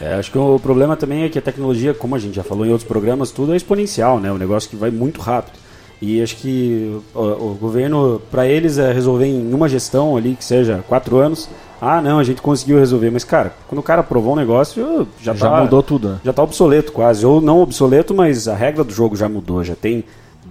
[0.02, 2.66] É, acho que o problema também é que a tecnologia, como a gente já falou
[2.66, 4.32] em outros programas, tudo é exponencial, né?
[4.32, 5.60] Um negócio que vai muito rápido.
[6.02, 10.44] E acho que o, o governo, para eles, é resolver em uma gestão ali, que
[10.44, 11.48] seja quatro anos.
[11.80, 13.12] Ah, não, a gente conseguiu resolver.
[13.12, 16.20] Mas, cara, quando o cara aprovou um negócio, já, Já tá, mudou tudo, né?
[16.26, 17.24] Já tá obsoleto quase.
[17.24, 19.64] Ou não obsoleto, mas a regra do jogo já mudou.
[19.64, 20.04] Já tem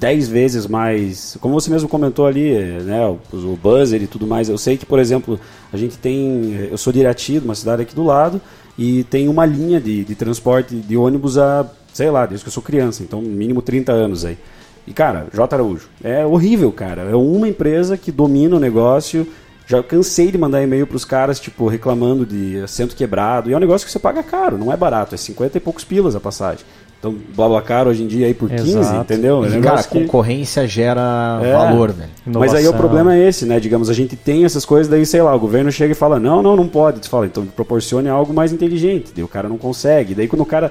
[0.03, 1.39] dez vezes mais.
[1.41, 3.07] Como você mesmo comentou ali, né?
[3.07, 4.49] O, o buzzer e tudo mais.
[4.49, 5.39] Eu sei que, por exemplo,
[5.73, 6.69] a gente tem.
[6.71, 8.41] Eu sou de Irati, uma cidade aqui do lado,
[8.77, 12.53] e tem uma linha de, de transporte de ônibus a, sei lá, desde que eu
[12.53, 14.37] sou criança, então mínimo 30 anos aí.
[14.85, 15.55] E, cara, J.
[15.55, 17.03] Araújo, é horrível, cara.
[17.03, 19.25] É uma empresa que domina o negócio.
[19.65, 23.49] Já cansei de mandar e-mail pros caras, tipo, reclamando de assento quebrado.
[23.49, 25.15] E é um negócio que você paga caro, não é barato.
[25.15, 26.65] É 50 e poucos pilas a passagem.
[27.03, 29.01] Então, BlaBlaCar hoje em dia aí por 15, Exato.
[29.01, 29.45] entendeu?
[29.45, 31.53] É cara, que- concorrência gera É.
[31.53, 32.09] valor, velho.
[32.25, 32.73] Mas aí o Inovação.
[32.79, 33.59] problema é esse, né?
[33.59, 36.41] Digamos, a gente tem essas coisas, daí, sei lá, o governo chega e fala, não,
[36.41, 37.01] não, não pode.
[37.05, 39.11] Você fala, então proporcione algo mais inteligente.
[39.13, 40.15] Daí o cara não consegue.
[40.15, 40.71] Daí quando o cara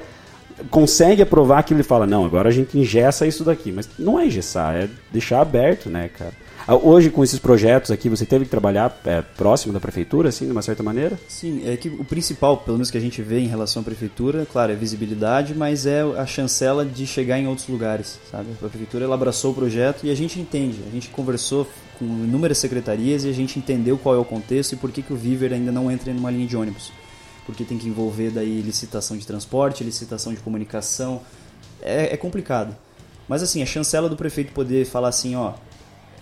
[0.69, 3.69] consegue aprovar aquilo, ele fala, não, agora a gente engessa isso daqui.
[3.69, 6.31] Mas não é engessar, é deixar aberto, né, cara?
[6.67, 10.45] Ah, Hoje, com esses projetos aqui, você teve que trabalhar é, próximo da prefeitura, assim,
[10.45, 11.19] de uma certa maneira?
[11.27, 14.45] Sim, é que o principal, pelo menos que a gente vê em relação à prefeitura,
[14.51, 18.49] claro, é visibilidade, mas é a chancela de chegar em outros lugares, sabe?
[18.53, 20.79] A prefeitura ela abraçou o projeto e a gente entende.
[20.87, 24.75] A gente conversou com inúmeras secretarias e a gente entendeu qual é o contexto e
[24.75, 26.91] por que, que o Viver ainda não entra numa linha de ônibus.
[27.45, 31.21] Porque tem que envolver daí licitação de transporte, licitação de comunicação.
[31.81, 32.75] É, é complicado.
[33.27, 35.53] Mas assim, a chancela do prefeito poder falar assim, ó,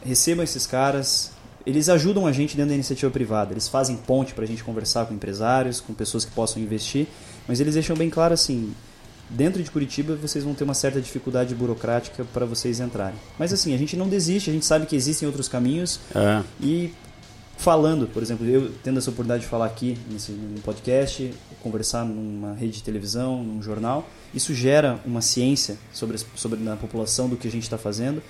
[0.03, 1.31] recebam esses caras.
[1.65, 3.53] Eles ajudam a gente dentro da iniciativa privada.
[3.53, 7.07] Eles fazem ponte para a gente conversar com empresários, com pessoas que possam investir.
[7.47, 8.73] Mas eles deixam bem claro assim:
[9.29, 13.19] dentro de Curitiba vocês vão ter uma certa dificuldade burocrática para vocês entrarem.
[13.37, 15.99] Mas assim, a gente não desiste, a gente sabe que existem outros caminhos.
[16.15, 16.43] É.
[16.61, 16.93] E
[17.57, 22.53] falando, por exemplo, eu tendo essa oportunidade de falar aqui nesse num podcast, conversar numa
[22.53, 27.47] rede de televisão, num jornal, isso gera uma ciência sobre, sobre a população do que
[27.47, 28.23] a gente está fazendo.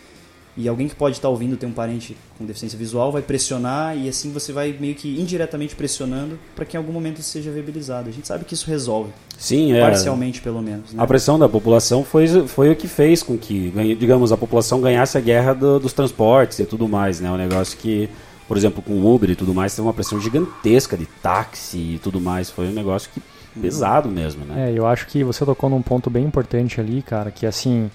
[0.62, 4.10] E alguém que pode estar ouvindo tem um parente com deficiência visual vai pressionar e
[4.10, 8.10] assim você vai meio que indiretamente pressionando para que em algum momento isso seja viabilizado.
[8.10, 9.80] A gente sabe que isso resolve, Sim, é.
[9.80, 10.92] parcialmente pelo menos.
[10.92, 11.02] Né?
[11.02, 15.18] A pressão da população foi, foi o que fez com que, digamos, a população ganhasse
[15.18, 17.32] a guerra do- dos transportes e tudo mais, né?
[17.32, 18.10] Um negócio que,
[18.46, 22.00] por exemplo, com o Uber e tudo mais, teve uma pressão gigantesca de táxi e
[22.04, 22.50] tudo mais.
[22.50, 23.22] Foi um negócio que
[23.62, 24.70] pesado mesmo, né?
[24.70, 27.90] É, eu acho que você tocou num ponto bem importante ali, cara, que assim,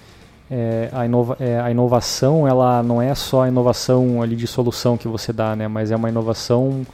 [0.51, 4.97] é, a, inova é, a inovação, ela não é só a inovação ali de solução
[4.97, 6.87] que você dá, né, mas é uma inovação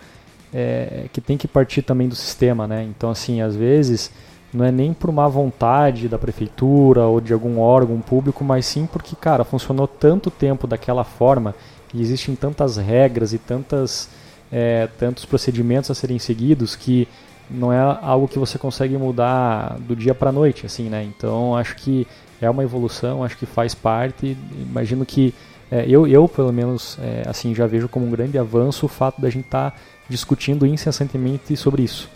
[0.52, 4.10] é, que tem que partir também do sistema, né, então assim, às vezes
[4.52, 8.86] não é nem por má vontade da prefeitura ou de algum órgão público, mas sim
[8.90, 11.54] porque, cara, funcionou tanto tempo daquela forma
[11.94, 14.08] e existem tantas regras e tantas,
[14.50, 17.06] é, tantos procedimentos a serem seguidos que
[17.48, 21.02] não é algo que você consegue mudar do dia para noite, assim, né?
[21.02, 22.06] Então acho que
[22.40, 24.36] é uma evolução, acho que faz parte.
[24.58, 25.34] Imagino que
[25.70, 29.20] é, eu, eu pelo menos, é, assim, já vejo como um grande avanço o fato
[29.20, 29.78] da gente estar
[30.08, 32.08] discutindo incessantemente sobre isso.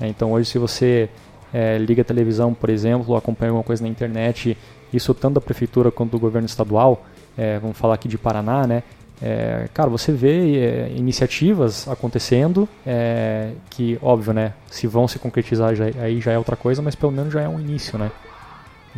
[0.00, 1.08] É, então hoje, se você
[1.52, 4.56] é, liga a televisão, por exemplo, acompanha alguma coisa na internet,
[4.92, 7.04] isso tanto da prefeitura quanto do governo estadual,
[7.36, 8.82] é, vamos falar aqui de Paraná, né?
[9.22, 12.66] É, cara, você vê iniciativas acontecendo
[13.68, 14.54] que, óbvio, né?
[14.70, 17.48] Se vão se concretizar já, aí já é outra coisa, mas pelo menos já é
[17.48, 18.10] um início, né?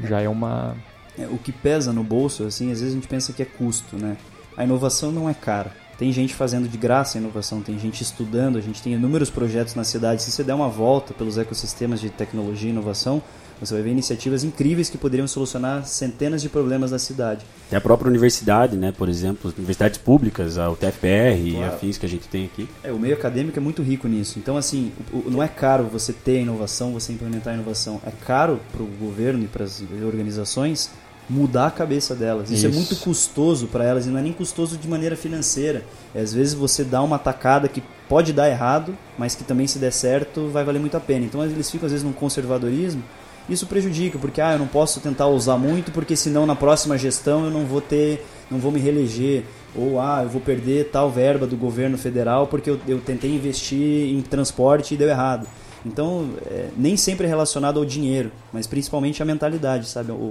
[0.03, 0.77] Já é uma.
[1.19, 3.97] É, o que pesa no bolso, assim, às vezes a gente pensa que é custo,
[3.97, 4.17] né?
[4.57, 5.73] A inovação não é cara.
[5.99, 9.75] Tem gente fazendo de graça a inovação, tem gente estudando, a gente tem inúmeros projetos
[9.75, 10.23] na cidade.
[10.23, 13.23] Se você der uma volta pelos ecossistemas de tecnologia e inovação,
[13.65, 17.45] você vai ver iniciativas incríveis que poderiam solucionar centenas de problemas da cidade.
[17.71, 18.93] Tem a própria universidade, né?
[18.93, 21.75] Por exemplo, universidades públicas, a UTFPR e Claro.
[21.75, 22.69] afins que a gente tem aqui.
[22.83, 24.39] É, o meio acadêmico é muito rico nisso.
[24.39, 28.01] Então, assim, o- o- não é caro você ter a inovação, você implementar a inovação.
[28.07, 30.91] É caro para o governo e para as organizações
[31.31, 32.51] mudar a cabeça delas.
[32.51, 32.79] Isso, é Isso.
[32.79, 35.83] muito custoso para elas e não é nem custoso de maneira financeira.
[36.15, 39.79] É, às vezes você dá uma tacada que pode dar errado, mas que também se
[39.79, 41.25] der certo vai valer muito a pena.
[41.25, 43.03] Então eles ficam às vezes num conservadorismo.
[43.49, 47.45] Isso prejudica, porque ah, eu não posso tentar usar muito, porque senão na próxima gestão
[47.45, 49.45] eu não vou ter, não vou me reeleger.
[49.75, 54.15] Ou ah, eu vou perder tal verba do governo federal porque eu, eu tentei investir
[54.15, 55.47] em transporte e deu errado.
[55.85, 60.13] Então, é, nem sempre é relacionado ao dinheiro, mas principalmente a mentalidade, sabe?
[60.13, 60.31] O,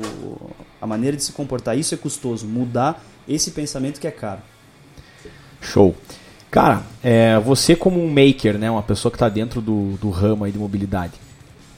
[0.80, 1.78] a maneira de se comportar.
[1.78, 2.48] Isso é custoso.
[2.48, 4.42] Mudar esse pensamento que é caro.
[5.60, 5.96] Show.
[6.50, 10.44] Cara, é, você como um maker, né, uma pessoa que está dentro do, do ramo
[10.44, 11.14] aí de mobilidade,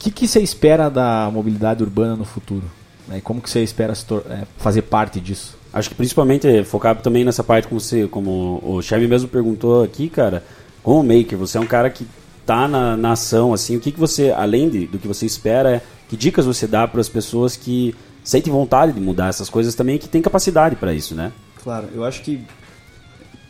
[0.04, 2.64] que, que você espera da mobilidade urbana no futuro?
[3.08, 3.94] Né, e como que você espera
[4.30, 5.58] é, fazer parte disso?
[5.72, 9.84] Acho que principalmente é focar também nessa parte como você, como o Chevy mesmo perguntou
[9.84, 10.44] aqui, cara,
[10.84, 12.06] como maker, você é um cara que
[12.46, 15.78] tá na, na ação, assim, o que, que você, além de, do que você espera,
[15.78, 19.74] é, que dicas você dá para as pessoas que sentem vontade de mudar essas coisas
[19.74, 21.32] também, que tem capacidade para isso, né?
[21.64, 22.46] Claro, eu acho que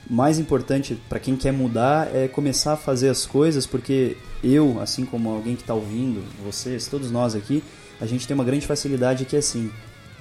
[0.09, 5.05] mais importante para quem quer mudar é começar a fazer as coisas, porque eu, assim
[5.05, 7.63] como alguém que está ouvindo, vocês, todos nós aqui,
[7.99, 9.71] a gente tem uma grande facilidade que é assim,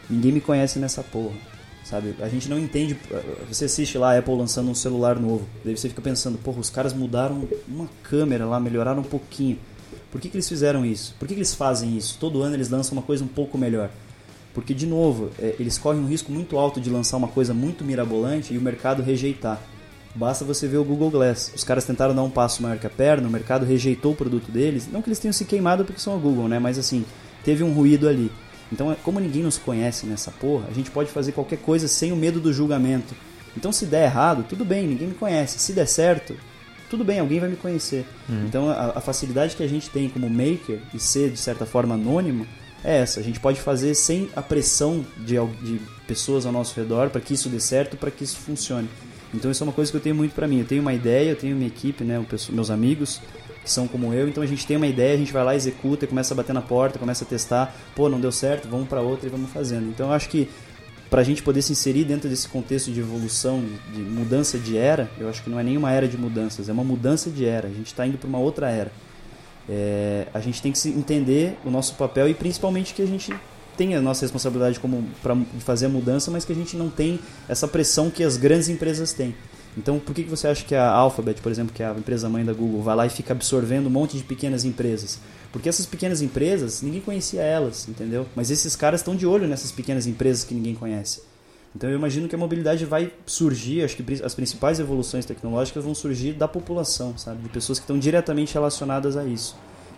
[0.09, 1.35] ninguém me conhece nessa porra,
[1.85, 2.15] sabe?
[2.21, 2.97] A gente não entende,
[3.49, 6.71] você assiste lá a Apple lançando um celular novo, daí você fica pensando, porra, os
[6.71, 9.59] caras mudaram uma câmera lá, melhoraram um pouquinho.
[10.11, 11.15] Por que, que eles fizeram isso?
[11.19, 12.19] Por que, que eles fazem isso?
[12.21, 13.91] Todo ano eles lançam uma coisa um pouco melhor.
[14.55, 17.83] Porque, de novo, é, eles correm um risco muito alto de lançar uma coisa muito
[17.83, 19.61] mirabolante e o mercado rejeitar.
[20.15, 21.53] Basta você ver o Google Glass.
[21.55, 24.51] Os caras tentaram dar um passo maior que a perna, o mercado rejeitou o produto
[24.53, 24.87] deles.
[24.93, 26.59] Não que eles tenham se queimado porque são a Google, né?
[26.59, 27.05] Mas assim,
[27.45, 28.31] teve um ruído ali.
[28.71, 32.13] Então, é- como ninguém nos conhece nessa porra, a gente pode fazer qualquer coisa sem
[32.13, 33.15] o medo do julgamento.
[33.57, 35.59] Então, se der errado, tudo bem, ninguém me conhece.
[35.59, 36.35] Se der certo,
[36.91, 38.07] tudo bem, alguém vai me conhecer.
[38.47, 41.95] Então, a, a facilidade que a gente tem como maker e ser, de certa forma,
[41.95, 42.47] anônimo
[42.85, 43.21] é essa.
[43.21, 47.35] A gente pode fazer sem a pressão de, de pessoas ao nosso redor para que
[47.35, 48.89] isso dê certo, para que isso funcione.
[49.35, 50.61] Então isso é uma coisa que eu tenho muito para mim.
[50.61, 53.21] Eu tenho uma ideia, eu tenho minha equipe, né, meus amigos
[53.63, 56.07] que são como eu, então a gente tem uma ideia, a gente vai lá, executa,
[56.07, 59.29] começa a bater na porta, começa a testar, pô, não deu certo, vamos para outra
[59.29, 59.89] e vamos fazendo.
[59.89, 60.49] Então eu acho que
[61.09, 63.63] para a gente poder se inserir dentro desse contexto de evolução,
[63.93, 66.83] de mudança de era, eu acho que não é nenhuma era de mudanças, é uma
[66.83, 67.69] mudança de era.
[67.69, 68.91] A gente está indo para uma outra era.
[69.69, 73.33] É, a gente tem que entender o nosso papel e principalmente que a gente
[73.77, 77.19] tem a nossa responsabilidade como para fazer a mudança, mas que a gente não tem
[77.49, 79.35] essa pressão que as grandes empresas têm.
[79.77, 82.29] Então, por que, que você acha que a Alphabet, por exemplo, que é a empresa
[82.29, 85.19] mãe da Google, vai lá e fica absorvendo um monte de pequenas empresas?
[85.51, 88.27] Porque essas pequenas empresas, ninguém conhecia elas, entendeu?
[88.37, 91.23] Mas esses caras estão de olho nessas pequenas empresas que ninguém conhece.
[91.75, 95.95] Então, eu imagino que a mobilidade vai surgir, acho que as principais evoluções tecnológicas vão
[95.95, 97.43] surgir da população, sabe?
[97.43, 99.57] De pessoas que estão diretamente relacionadas a isso.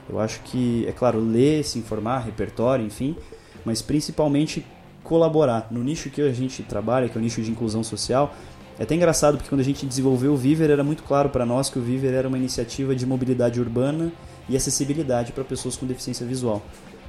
[0.08, 3.16] Eu acho que, é claro, ler, se informar, repertório, enfim,
[3.64, 4.64] mas principalmente
[5.02, 5.68] colaborar.
[5.70, 8.34] No nicho que a gente trabalha, que é o nicho de inclusão social,
[8.78, 11.70] é até engraçado porque quando a gente desenvolveu o Viver era muito claro para nós
[11.70, 14.12] que o Viver era uma iniciativa de mobilidade urbana
[14.48, 16.62] e acessibilidade para pessoas com deficiência visual.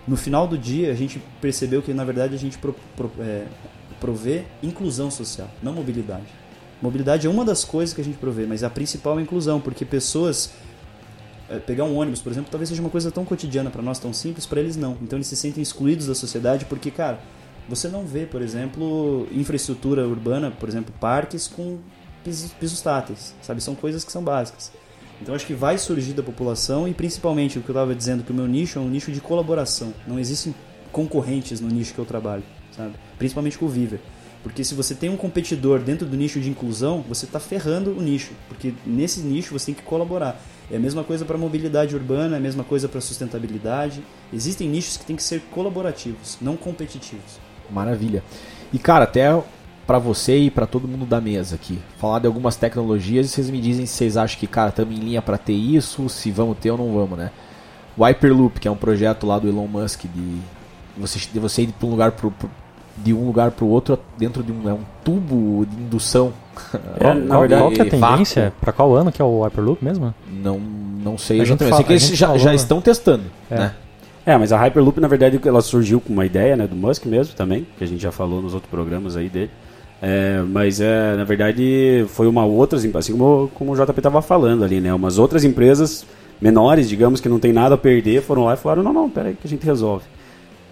[0.07, 3.45] No final do dia a gente percebeu que na verdade a gente pro, pro, é,
[3.99, 6.25] provê inclusão social, não mobilidade.
[6.81, 9.59] Mobilidade é uma das coisas que a gente provê, mas a principal é a inclusão,
[9.59, 10.51] porque pessoas
[11.49, 14.11] é, pegar um ônibus, por exemplo, talvez seja uma coisa tão cotidiana para nós, tão
[14.13, 14.97] simples, para eles não.
[15.01, 17.19] Então eles se sentem excluídos da sociedade porque, cara,
[17.67, 21.79] você não vê, por exemplo, infraestrutura urbana, por exemplo, parques com
[22.23, 23.61] pisos, pisos táteis, sabe?
[23.61, 24.71] São coisas que são básicas.
[25.21, 28.31] Então acho que vai surgir da população e principalmente o que eu estava dizendo que
[28.31, 29.93] o meu nicho é um nicho de colaboração.
[30.05, 30.53] Não existem
[30.91, 32.43] concorrentes no nicho que eu trabalho,
[32.75, 32.93] sabe?
[33.17, 34.01] Principalmente com o Viver.
[34.45, 37.99] Porque se você tem um competidor dentro do nicho de inclusão, você está ferrando o
[37.99, 38.31] nicho.
[38.47, 40.39] Porque nesse nicho você tem que colaborar.
[40.69, 44.03] É a mesma coisa para mobilidade urbana, é a mesma coisa para sustentabilidade.
[44.31, 47.39] Existem nichos que têm que ser colaborativos, não competitivos.
[47.71, 48.23] Maravilha.
[48.71, 49.35] E cara, até
[49.87, 53.49] para você e para todo mundo da mesa aqui, falar de algumas tecnologias e vocês
[53.49, 56.59] me dizem se vocês acham que, cara, estamos em linha para ter isso, se vamos
[56.59, 57.31] ter ou não vamos, né?
[57.97, 60.39] O Hyperloop, que é um projeto lá do Elon Musk de
[60.95, 62.47] você, de você ir para um lugar pro, pro,
[62.97, 66.33] de um lugar para o outro dentro de um, é um tubo de indução.
[66.97, 68.53] É, na verdade, qual que é a tendência?
[68.61, 70.15] Para qual ano que é o Hyperloop mesmo?
[70.41, 71.69] Não, não sei exatamente.
[71.69, 73.55] Fala, sei que eles já, já estão testando, é.
[73.55, 73.73] né?
[74.25, 77.35] É, mas a Hyperloop, na verdade, ela surgiu com uma ideia né, do Musk mesmo
[77.35, 79.51] também, que a gente já falou nos outros programas aí dele.
[80.01, 84.63] É, mas, é, na verdade, foi uma outras, assim como, como o JP estava falando
[84.63, 84.93] ali, né?
[84.93, 86.05] Umas outras empresas
[86.41, 89.35] menores, digamos, que não tem nada a perder, foram lá e falaram, não, não, peraí
[89.35, 90.05] que a gente resolve.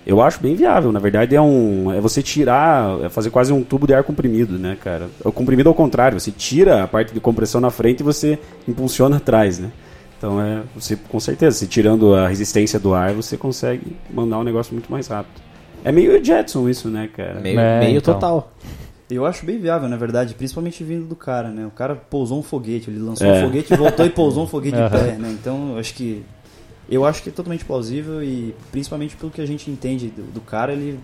[0.05, 3.63] Eu acho bem viável, na verdade é um é você tirar, é fazer quase um
[3.63, 5.07] tubo de ar comprimido, né, cara?
[5.23, 8.37] O comprimido ao contrário, você tira a parte de compressão na frente e você
[8.67, 9.71] impulsiona atrás, né?
[10.17, 14.43] Então é, você com certeza, se tirando a resistência do ar, você consegue mandar um
[14.43, 15.41] negócio muito mais rápido.
[15.85, 17.39] É meio Jetson isso, né, cara?
[17.39, 18.13] Meio, é, meio então.
[18.13, 18.51] total.
[19.09, 21.65] Eu acho bem viável, na verdade, principalmente vindo do cara, né?
[21.65, 23.39] O cara pousou um foguete, ele lançou é.
[23.39, 25.29] um foguete, voltou e pousou um foguete de pé, né?
[25.39, 26.23] Então, eu acho que
[26.89, 30.41] eu acho que é totalmente plausível e principalmente pelo que a gente entende do, do
[30.41, 30.99] cara, ele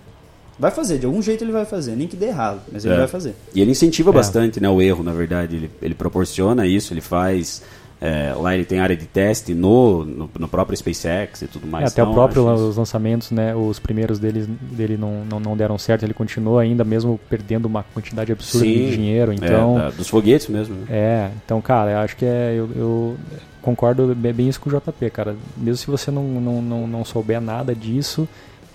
[0.59, 2.97] vai fazer, de algum jeito ele vai fazer, nem que dê errado, mas ele é.
[2.97, 3.33] vai fazer.
[3.55, 4.13] E ele incentiva é.
[4.13, 7.63] bastante, né, o erro, na verdade, ele, ele proporciona isso, ele faz
[8.01, 11.83] é, lá ele tem área de teste no, no, no próprio SpaceX e tudo mais.
[11.83, 15.57] É, até então, o próprio os lançamentos, né, os primeiros deles, dele não, não, não,
[15.57, 19.33] deram certo, ele continua ainda mesmo perdendo uma quantidade absurda Sim, de dinheiro.
[19.33, 20.75] Então, é, da, dos foguetes mesmo.
[20.75, 20.85] Né?
[20.89, 22.53] É, então, cara, eu acho que é.
[22.55, 23.17] Eu, eu
[23.61, 25.35] concordo bem isso com o JP, cara.
[25.57, 28.27] Mesmo se você não, não, não, não souber nada disso,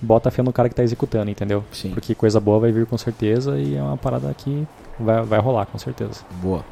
[0.03, 1.65] bota fé no cara que está executando, entendeu?
[1.73, 1.91] Sim.
[1.93, 4.67] Porque coisa boa vai vir com certeza e é uma parada que
[5.01, 6.21] vai, vai rolar com certeza.
[6.43, 6.63] Boa.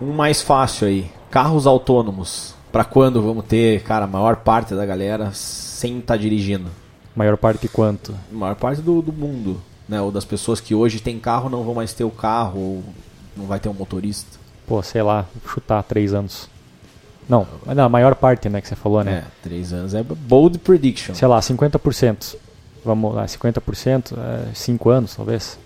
[0.00, 1.10] Um mais fácil aí.
[1.30, 2.54] Carros autônomos.
[2.72, 6.70] Para quando vamos ter, cara, a maior parte da galera sem estar tá dirigindo?
[7.14, 8.14] Maior parte quanto?
[8.32, 9.60] A maior parte do, do mundo.
[9.88, 10.00] Né?
[10.00, 12.84] Ou das pessoas que hoje têm carro não vão mais ter o carro, ou
[13.36, 14.38] não vai ter um motorista.
[14.66, 16.48] Pô, sei lá, chutar três anos.
[17.28, 19.24] Não, não, a maior parte, né, que você falou, né?
[19.24, 21.14] É, três anos é bold prediction.
[21.14, 22.36] Sei lá, 50%.
[22.84, 25.58] Vamos lá, 50%, é, 5 anos, talvez.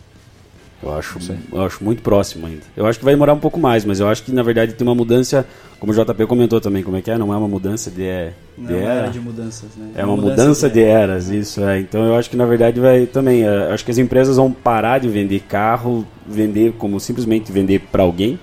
[0.85, 1.19] Eu acho,
[1.51, 2.61] eu acho muito próximo ainda.
[2.77, 4.87] Eu acho que vai demorar um pouco mais, mas eu acho que na verdade tem
[4.87, 5.47] uma mudança,
[5.81, 7.17] como o JP comentou também, como é que é?
[7.17, 8.29] Não é uma mudança de,
[8.59, 9.09] de Não, era.
[9.09, 9.93] de mudanças, né?
[9.95, 11.81] É, uma, mudança, mudança de, de eras, isso é.
[11.81, 14.99] Então eu acho que na verdade vai também, é, acho que as empresas vão parar
[14.99, 18.39] de vender carro, vender como simplesmente vender para alguém.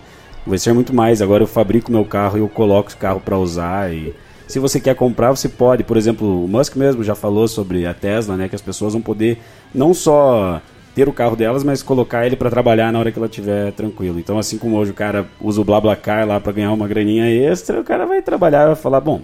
[0.46, 1.22] Vai ser muito mais.
[1.22, 4.16] Agora eu fabrico meu carro e eu coloco o carro para usar e
[4.48, 5.84] se você quer comprar, você pode.
[5.84, 9.02] Por exemplo, o Musk mesmo já falou sobre a Tesla, né, que as pessoas vão
[9.02, 9.38] poder
[9.74, 10.62] não só
[10.94, 14.20] ter o carro delas, mas colocar ele para trabalhar na hora que ela estiver tranquilo.
[14.20, 17.80] Então, assim como hoje o cara usa o BlaBlaCar lá para ganhar uma graninha extra,
[17.80, 19.22] o cara vai trabalhar, vai falar, bom,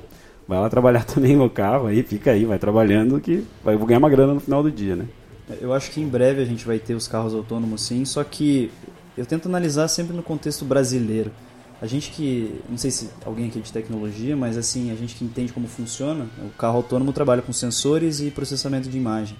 [0.47, 4.09] vai lá trabalhar também meu carro, aí fica aí, vai trabalhando que vai ganhar uma
[4.09, 5.05] grana no final do dia, né?
[5.61, 8.71] Eu acho que em breve a gente vai ter os carros autônomos sim, só que
[9.17, 11.31] eu tento analisar sempre no contexto brasileiro.
[11.81, 15.15] A gente que, não sei se alguém aqui é de tecnologia, mas assim, a gente
[15.15, 19.37] que entende como funciona, o carro autônomo trabalha com sensores e processamento de imagem.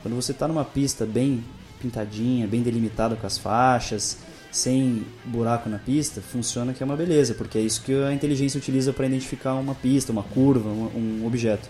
[0.00, 1.42] Quando você está numa pista bem
[1.82, 4.16] pintadinha, bem delimitada com as faixas,
[4.52, 8.58] sem buraco na pista, funciona que é uma beleza, porque é isso que a inteligência
[8.58, 11.68] utiliza para identificar uma pista, uma curva, um, um objeto.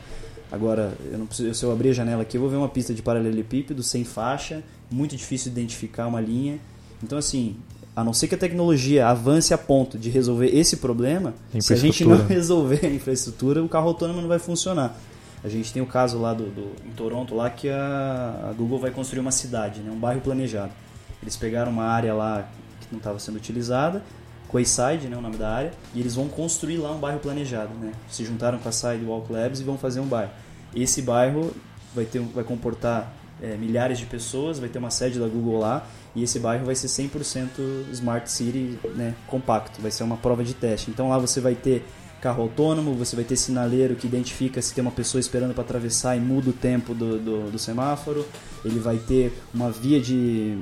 [0.51, 2.93] Agora, eu não preciso, se eu abrir a janela aqui, eu vou ver uma pista
[2.93, 6.59] de paralelepípedo sem faixa, muito difícil identificar uma linha.
[7.03, 7.57] Então, assim,
[7.95, 11.77] a não ser que a tecnologia avance a ponto de resolver esse problema, se a
[11.77, 14.99] gente não resolver a infraestrutura, o carro autônomo não vai funcionar.
[15.45, 18.79] A gente tem o caso lá do, do em Toronto lá que a, a, Google
[18.79, 20.73] vai construir uma cidade, né, um bairro planejado.
[21.21, 22.49] Eles pegaram uma área lá
[22.81, 24.03] que não estava sendo utilizada,
[24.49, 27.93] Quayside, né, o nome da área, e eles vão construir lá um bairro planejado, né?
[28.09, 30.31] Se juntaram com a Sidewalk Labs e vão fazer um bairro.
[30.75, 31.53] Esse bairro
[31.95, 33.13] vai ter vai comportar
[33.43, 36.75] é, milhares de pessoas, vai ter uma sede da Google lá e esse bairro vai
[36.75, 40.91] ser 100% Smart City né, compacto, vai ser uma prova de teste.
[40.91, 41.85] Então lá você vai ter
[42.23, 46.17] carro autônomo, você vai ter sinaleiro que identifica se tem uma pessoa esperando para atravessar
[46.17, 48.25] e muda o tempo do, do, do semáforo,
[48.65, 50.57] ele vai ter uma via de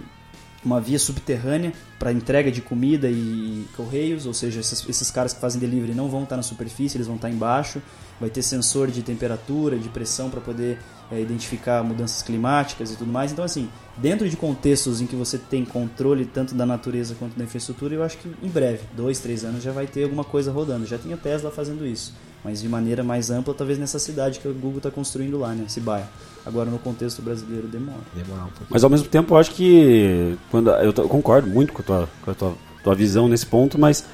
[0.64, 5.40] uma via subterrânea para entrega de comida e correios, ou seja, esses, esses, caras que
[5.40, 7.80] fazem delivery não vão estar na superfície, eles vão estar embaixo.
[8.20, 10.78] Vai ter sensor de temperatura, de pressão para poder
[11.10, 13.32] é, identificar mudanças climáticas e tudo mais.
[13.32, 17.44] Então, assim, dentro de contextos em que você tem controle tanto da natureza quanto da
[17.44, 20.86] infraestrutura, eu acho que em breve, dois, três anos, já vai ter alguma coisa rodando.
[20.86, 22.14] Já tem a Tesla fazendo isso,
[22.44, 25.64] mas de maneira mais ampla, talvez nessa cidade que o Google está construindo lá, né,
[25.66, 26.08] esse bairro.
[26.44, 28.00] Agora no contexto brasileiro demora.
[28.14, 28.68] Demora um pouquinho.
[28.70, 32.08] Mas ao mesmo tempo eu acho que quando eu, eu concordo muito com a, tua,
[32.22, 34.04] com a tua, tua visão nesse ponto, mas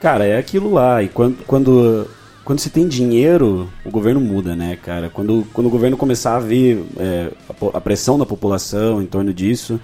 [0.00, 1.02] cara, é aquilo lá.
[1.02, 2.08] E quando, quando,
[2.44, 5.10] quando se tem dinheiro, o governo muda, né, cara?
[5.10, 9.32] Quando, quando o governo começar a ver é, a, a pressão da população em torno
[9.32, 9.80] disso,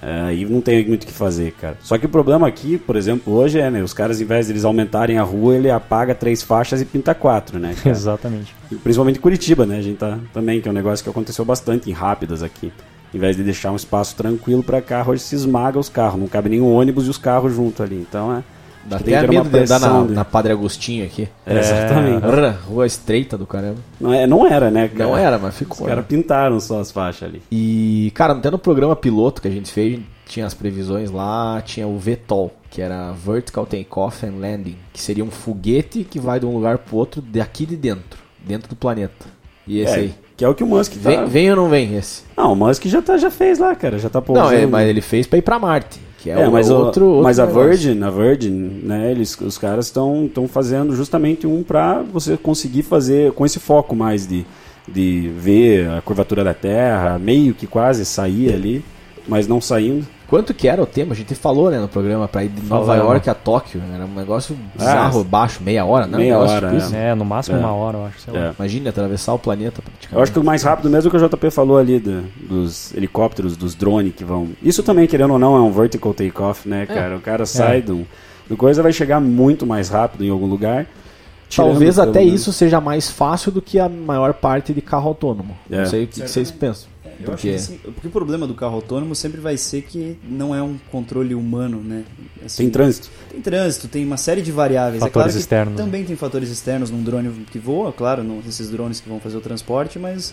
[0.00, 1.76] Aí é, não tem muito o que fazer, cara.
[1.82, 3.82] Só que o problema aqui, por exemplo, hoje é, né?
[3.82, 7.14] Os caras, ao invés de eles aumentarem a rua, ele apaga três faixas e pinta
[7.14, 7.74] quatro, né?
[7.74, 7.90] Cara?
[7.90, 8.54] Exatamente.
[8.70, 9.78] E principalmente em Curitiba, né?
[9.78, 12.72] A gente tá também, que é um negócio que aconteceu bastante em rápidas aqui.
[13.12, 16.20] Em vez de deixar um espaço tranquilo para carro, hoje se esmaga os carros.
[16.20, 17.96] Não cabe nenhum ônibus e os carros junto ali.
[17.96, 18.44] Então é.
[18.88, 21.28] Dá até medo de andar na, na, Padre Agostinho aqui.
[21.44, 22.24] É, exatamente.
[22.66, 23.78] Rua estreita do caramba.
[24.00, 24.88] Não, é, não era, né?
[24.88, 25.04] Cara?
[25.04, 25.82] Não era, mas ficou.
[25.82, 26.06] Os caras né?
[26.08, 27.42] pintaram só as faixas ali.
[27.50, 31.86] E, cara, até no programa piloto que a gente fez, tinha as previsões lá, tinha
[31.86, 36.46] o VTOL, que era Vertical Takeoff and Landing, que seria um foguete que vai de
[36.46, 39.26] um lugar pro outro daqui de dentro, dentro do planeta.
[39.66, 40.14] E esse é, aí?
[40.34, 41.10] Que é o que o Musk tá...
[41.10, 42.22] Vem, vem ou não vem esse?
[42.36, 44.48] Não, o Musk já, tá, já fez lá, cara, já tá pousando.
[44.48, 46.07] Não, é, mas ele fez para ir para Marte.
[46.28, 47.68] Que é, é o, mas, outro, outro mas a negócio.
[47.68, 48.50] Virgin, a Virgin,
[48.82, 53.96] né, eles, os caras estão fazendo justamente um para você conseguir fazer com esse foco
[53.96, 54.44] mais de,
[54.86, 58.84] de ver a curvatura da Terra, meio que quase sair ali,
[59.26, 60.06] mas não saindo.
[60.28, 61.12] Quanto que era o tempo?
[61.12, 62.94] A gente falou né, no programa para ir de Nova.
[62.96, 63.80] York a Tóquio.
[63.94, 66.18] Era um negócio bizarro, baixo, meia hora, né?
[66.18, 66.94] Meia um hora, isso.
[66.94, 67.60] É, no máximo É.
[67.60, 68.20] uma hora, eu acho.
[68.20, 68.40] Sei lá.
[68.48, 68.52] É.
[68.58, 70.14] Imagina atravessar o planeta praticamente.
[70.14, 72.24] Eu acho que o mais rápido mesmo é o que o JP falou ali do-
[72.46, 74.48] dos helicópteros, dos drones que vão.
[74.62, 77.16] Isso também, querendo ou não, é um vertical takeoff, né, cara?
[77.16, 78.06] O cara sai do,
[78.46, 80.86] do coisa, vai chegar muito mais rápido em algum lugar.
[81.48, 85.08] tirando Talvez até menos- isso seja mais fácil do que a maior parte de carro
[85.08, 85.56] autônomo.
[85.70, 85.78] É.
[85.78, 86.86] Não sei o que, que vocês pensam.
[87.20, 90.16] Eu acho Porque que assim, porque o problema do carro autônomo sempre vai ser que
[90.22, 92.04] não é um controle humano, né?
[92.44, 93.10] Assim, Tem trânsito.
[93.30, 95.00] Tem trânsito, tem uma série de variáveis.
[95.02, 95.84] Fatores é claro externos, né?
[95.84, 99.36] Também tem fatores externos num drone que voa, claro, não esses drones que vão fazer
[99.36, 100.32] o transporte, mas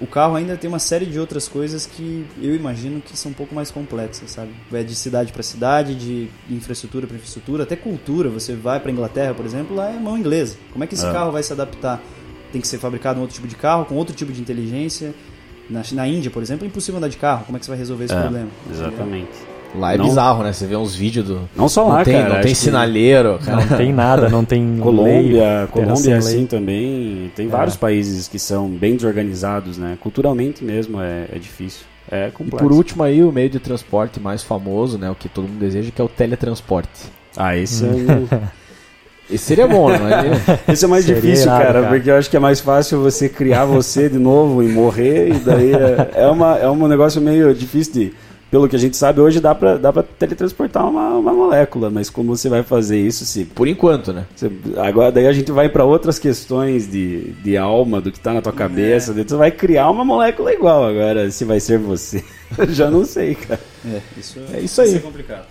[0.00, 3.34] o carro ainda tem uma série de outras coisas que eu imagino que são um
[3.34, 4.50] pouco mais complexas, sabe?
[4.72, 8.28] É de cidade para cidade, de infraestrutura para infraestrutura, até cultura.
[8.28, 10.56] Você vai para Inglaterra, por exemplo, lá é mão inglesa.
[10.72, 11.12] Como é que esse É.
[11.12, 12.02] carro vai se adaptar?
[12.52, 15.14] Tem que ser fabricado um outro tipo de carro, com outro tipo de inteligência.
[15.72, 17.44] Na, na Índia, por exemplo, é impossível andar de carro.
[17.46, 18.48] Como é que você vai resolver esse É, problema?
[18.70, 19.28] Exatamente.
[19.74, 20.04] lá é Não.
[20.04, 20.52] bizarro, né?
[20.52, 21.48] Você vê uns vídeos do.
[21.56, 22.34] Não só Não lá, tem, cara.
[22.34, 22.54] não tem
[23.38, 23.56] cara.
[23.66, 26.18] Não tem nada, não tem Colômbia, lei, Colômbia é lei.
[26.18, 27.32] assim também.
[27.34, 29.96] Tem vários países que são bem desorganizados, né?
[30.00, 31.86] Culturalmente mesmo é, é difícil.
[32.10, 32.62] É E complexo.
[32.68, 35.08] por último aí, o meio de transporte mais famoso, né?
[35.10, 36.90] O que todo mundo deseja, que é o teletransporte.
[37.36, 37.88] Ah, esse é,
[39.30, 40.60] Esse seria bom, não é?
[40.72, 41.94] esse é mais Seria difícil, irado, cara, cara.
[41.94, 45.34] porque eu acho que é mais fácil você criar você de novo e morrer, e
[45.34, 48.12] daí é, é, uma, é um negócio meio difícil de.
[48.50, 52.10] Pelo que a gente sabe, hoje dá pra, dá pra teletransportar uma, uma molécula, mas
[52.10, 54.26] como você vai fazer isso se Por enquanto, né?
[54.36, 58.34] Você- agora daí a gente vai para outras questões de, de alma, do que tá
[58.34, 59.14] na tua cabeça.
[59.14, 62.22] daí Tu vai criar uma molécula igual agora, se vai ser você.
[62.58, 63.58] Eu já não sei, cara.
[63.90, 64.88] É, isso É isso aí.
[64.88, 65.46] isso é complicado.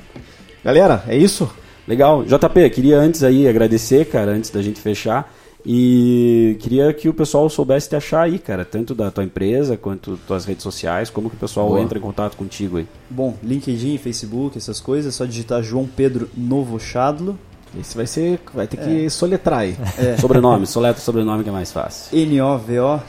[0.64, 1.52] Galera, é isso?
[1.88, 2.24] Legal.
[2.24, 5.32] JP, queria antes aí agradecer, cara, antes da gente fechar.
[5.66, 10.18] E queria que o pessoal soubesse te achar aí, cara, tanto da tua empresa quanto
[10.28, 11.80] tuas redes sociais, como que o pessoal Boa.
[11.80, 12.88] entra em contato contigo aí.
[13.10, 17.38] Bom, LinkedIn, Facebook, essas coisas, é só digitar João Pedro Novo Chadlo.
[17.80, 18.40] Esse vai ser.
[18.54, 19.78] Vai ter que soletrar aí.
[19.98, 20.18] É.
[20.22, 22.18] Sobrenome, soletra o sobrenome que é mais fácil.
[22.18, 23.02] N-O-V-O-C-H-A-D-L-O.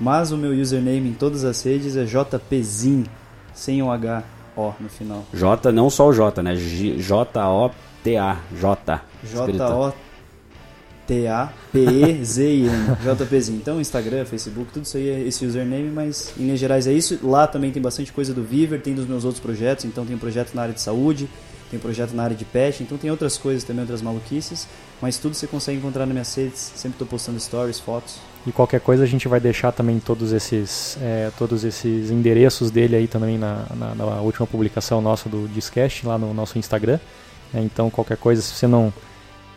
[0.00, 3.04] Mas o meu username em todas as redes é JPZin,
[3.54, 3.92] sem o
[4.56, 5.24] H-O no final.
[5.32, 6.54] J, não só o J, né?
[6.56, 8.38] J-O-T-A.
[8.54, 9.00] J.
[9.24, 9.96] J-O-T-A-P-E-Z-I-N.
[13.02, 13.54] JPZin.
[13.54, 17.18] Então, Instagram, Facebook, tudo isso aí é esse username, mas em linhas gerais é isso.
[17.22, 19.84] Lá também tem bastante coisa do Viver, tem dos meus outros projetos.
[19.84, 21.28] Então, tem um projeto na área de saúde,
[21.70, 24.68] tem um projeto na área de pet, então tem outras coisas também, outras maluquices.
[25.00, 26.72] Mas tudo você consegue encontrar nas minhas redes.
[26.76, 28.18] Sempre tô postando stories, fotos.
[28.46, 32.94] E qualquer coisa a gente vai deixar também todos esses, é, todos esses endereços dele
[32.94, 36.98] aí também na, na, na última publicação nossa do Discast, lá no nosso Instagram.
[37.54, 38.92] É, então qualquer coisa, se você não,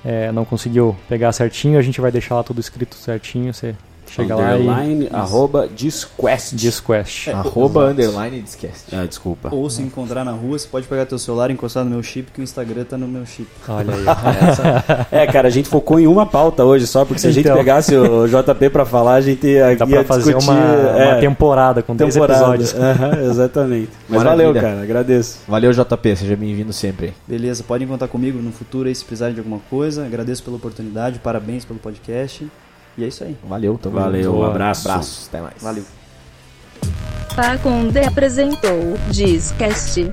[0.05, 3.75] é, não conseguiu pegar certinho, a gente vai deixar lá tudo escrito certinho, você
[4.09, 6.53] chega lá Underline, arroba Disquest.
[6.53, 7.27] e Disquest.
[7.29, 7.91] Arroba exato.
[7.91, 8.95] underline discast.
[8.95, 9.49] Ah, desculpa.
[9.53, 12.31] Ou se encontrar na rua, você pode pegar teu celular e encostar no meu chip,
[12.31, 13.47] que o Instagram tá no meu chip.
[13.67, 14.05] Olha aí.
[15.11, 17.57] É, cara, a gente focou em uma pauta hoje só, porque se a gente Então.
[17.57, 20.99] pegasse o JP pra falar, a gente ia, Dá ia pra fazer discutir, uma, uma
[20.99, 22.39] é, temporada com 10 temporada.
[22.55, 22.75] episódios.
[22.75, 23.89] Aham, exatamente.
[24.09, 24.47] Mas Maravilha.
[24.53, 25.39] valeu, cara, agradeço.
[25.47, 26.15] Valeu, JP.
[26.15, 27.13] Seja bem-vindo sempre.
[27.27, 30.05] Beleza, podem contar comigo no futuro aí se precisarem de alguma coisa.
[30.05, 32.47] Agradeço pela oportunidade, parabéns pelo podcast.
[32.97, 33.37] E é isso aí.
[33.43, 34.37] Valeu, tamo Valeu, junto.
[34.39, 34.89] um abraço.
[34.89, 35.61] Abraços, até mais.
[35.61, 35.85] Valeu.
[37.35, 40.09] Faconde apresentou Discast.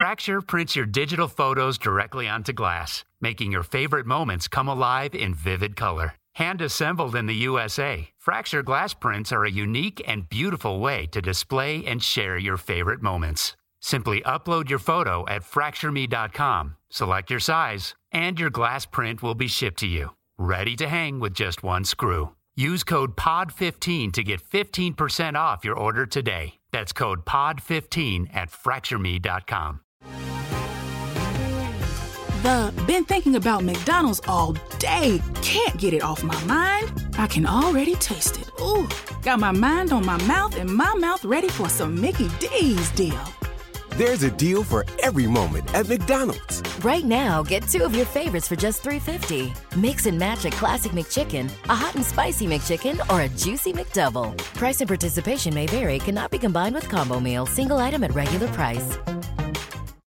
[0.00, 5.32] Fracture prints your digital photos directly onto glass, making your favorite moments come alive in
[5.32, 6.14] vivid color.
[6.34, 11.20] Hand assembled in the USA, Fracture glass prints are a unique and beautiful way to
[11.20, 13.54] display and share your favorite moments.
[13.82, 19.48] Simply upload your photo at fractureme.com, select your size, and your glass print will be
[19.48, 22.30] shipped to you, ready to hang with just one screw.
[22.54, 26.54] Use code POD15 to get 15% off your order today.
[26.70, 29.80] That's code POD15 at fractureme.com.
[32.42, 35.20] The been thinking about McDonald's all day.
[35.42, 36.92] Can't get it off my mind.
[37.18, 38.50] I can already taste it.
[38.60, 38.88] Ooh,
[39.22, 43.20] got my mind on my mouth and my mouth ready for some Mickey D's deal.
[43.98, 46.62] There's a deal for every moment at McDonald's.
[46.82, 49.76] Right now, get two of your favorites for just $3.50.
[49.76, 54.34] Mix and match a classic McChicken, a hot and spicy McChicken, or a juicy McDouble.
[54.56, 58.48] Price and participation may vary, cannot be combined with combo meal, single item at regular
[58.48, 58.96] price.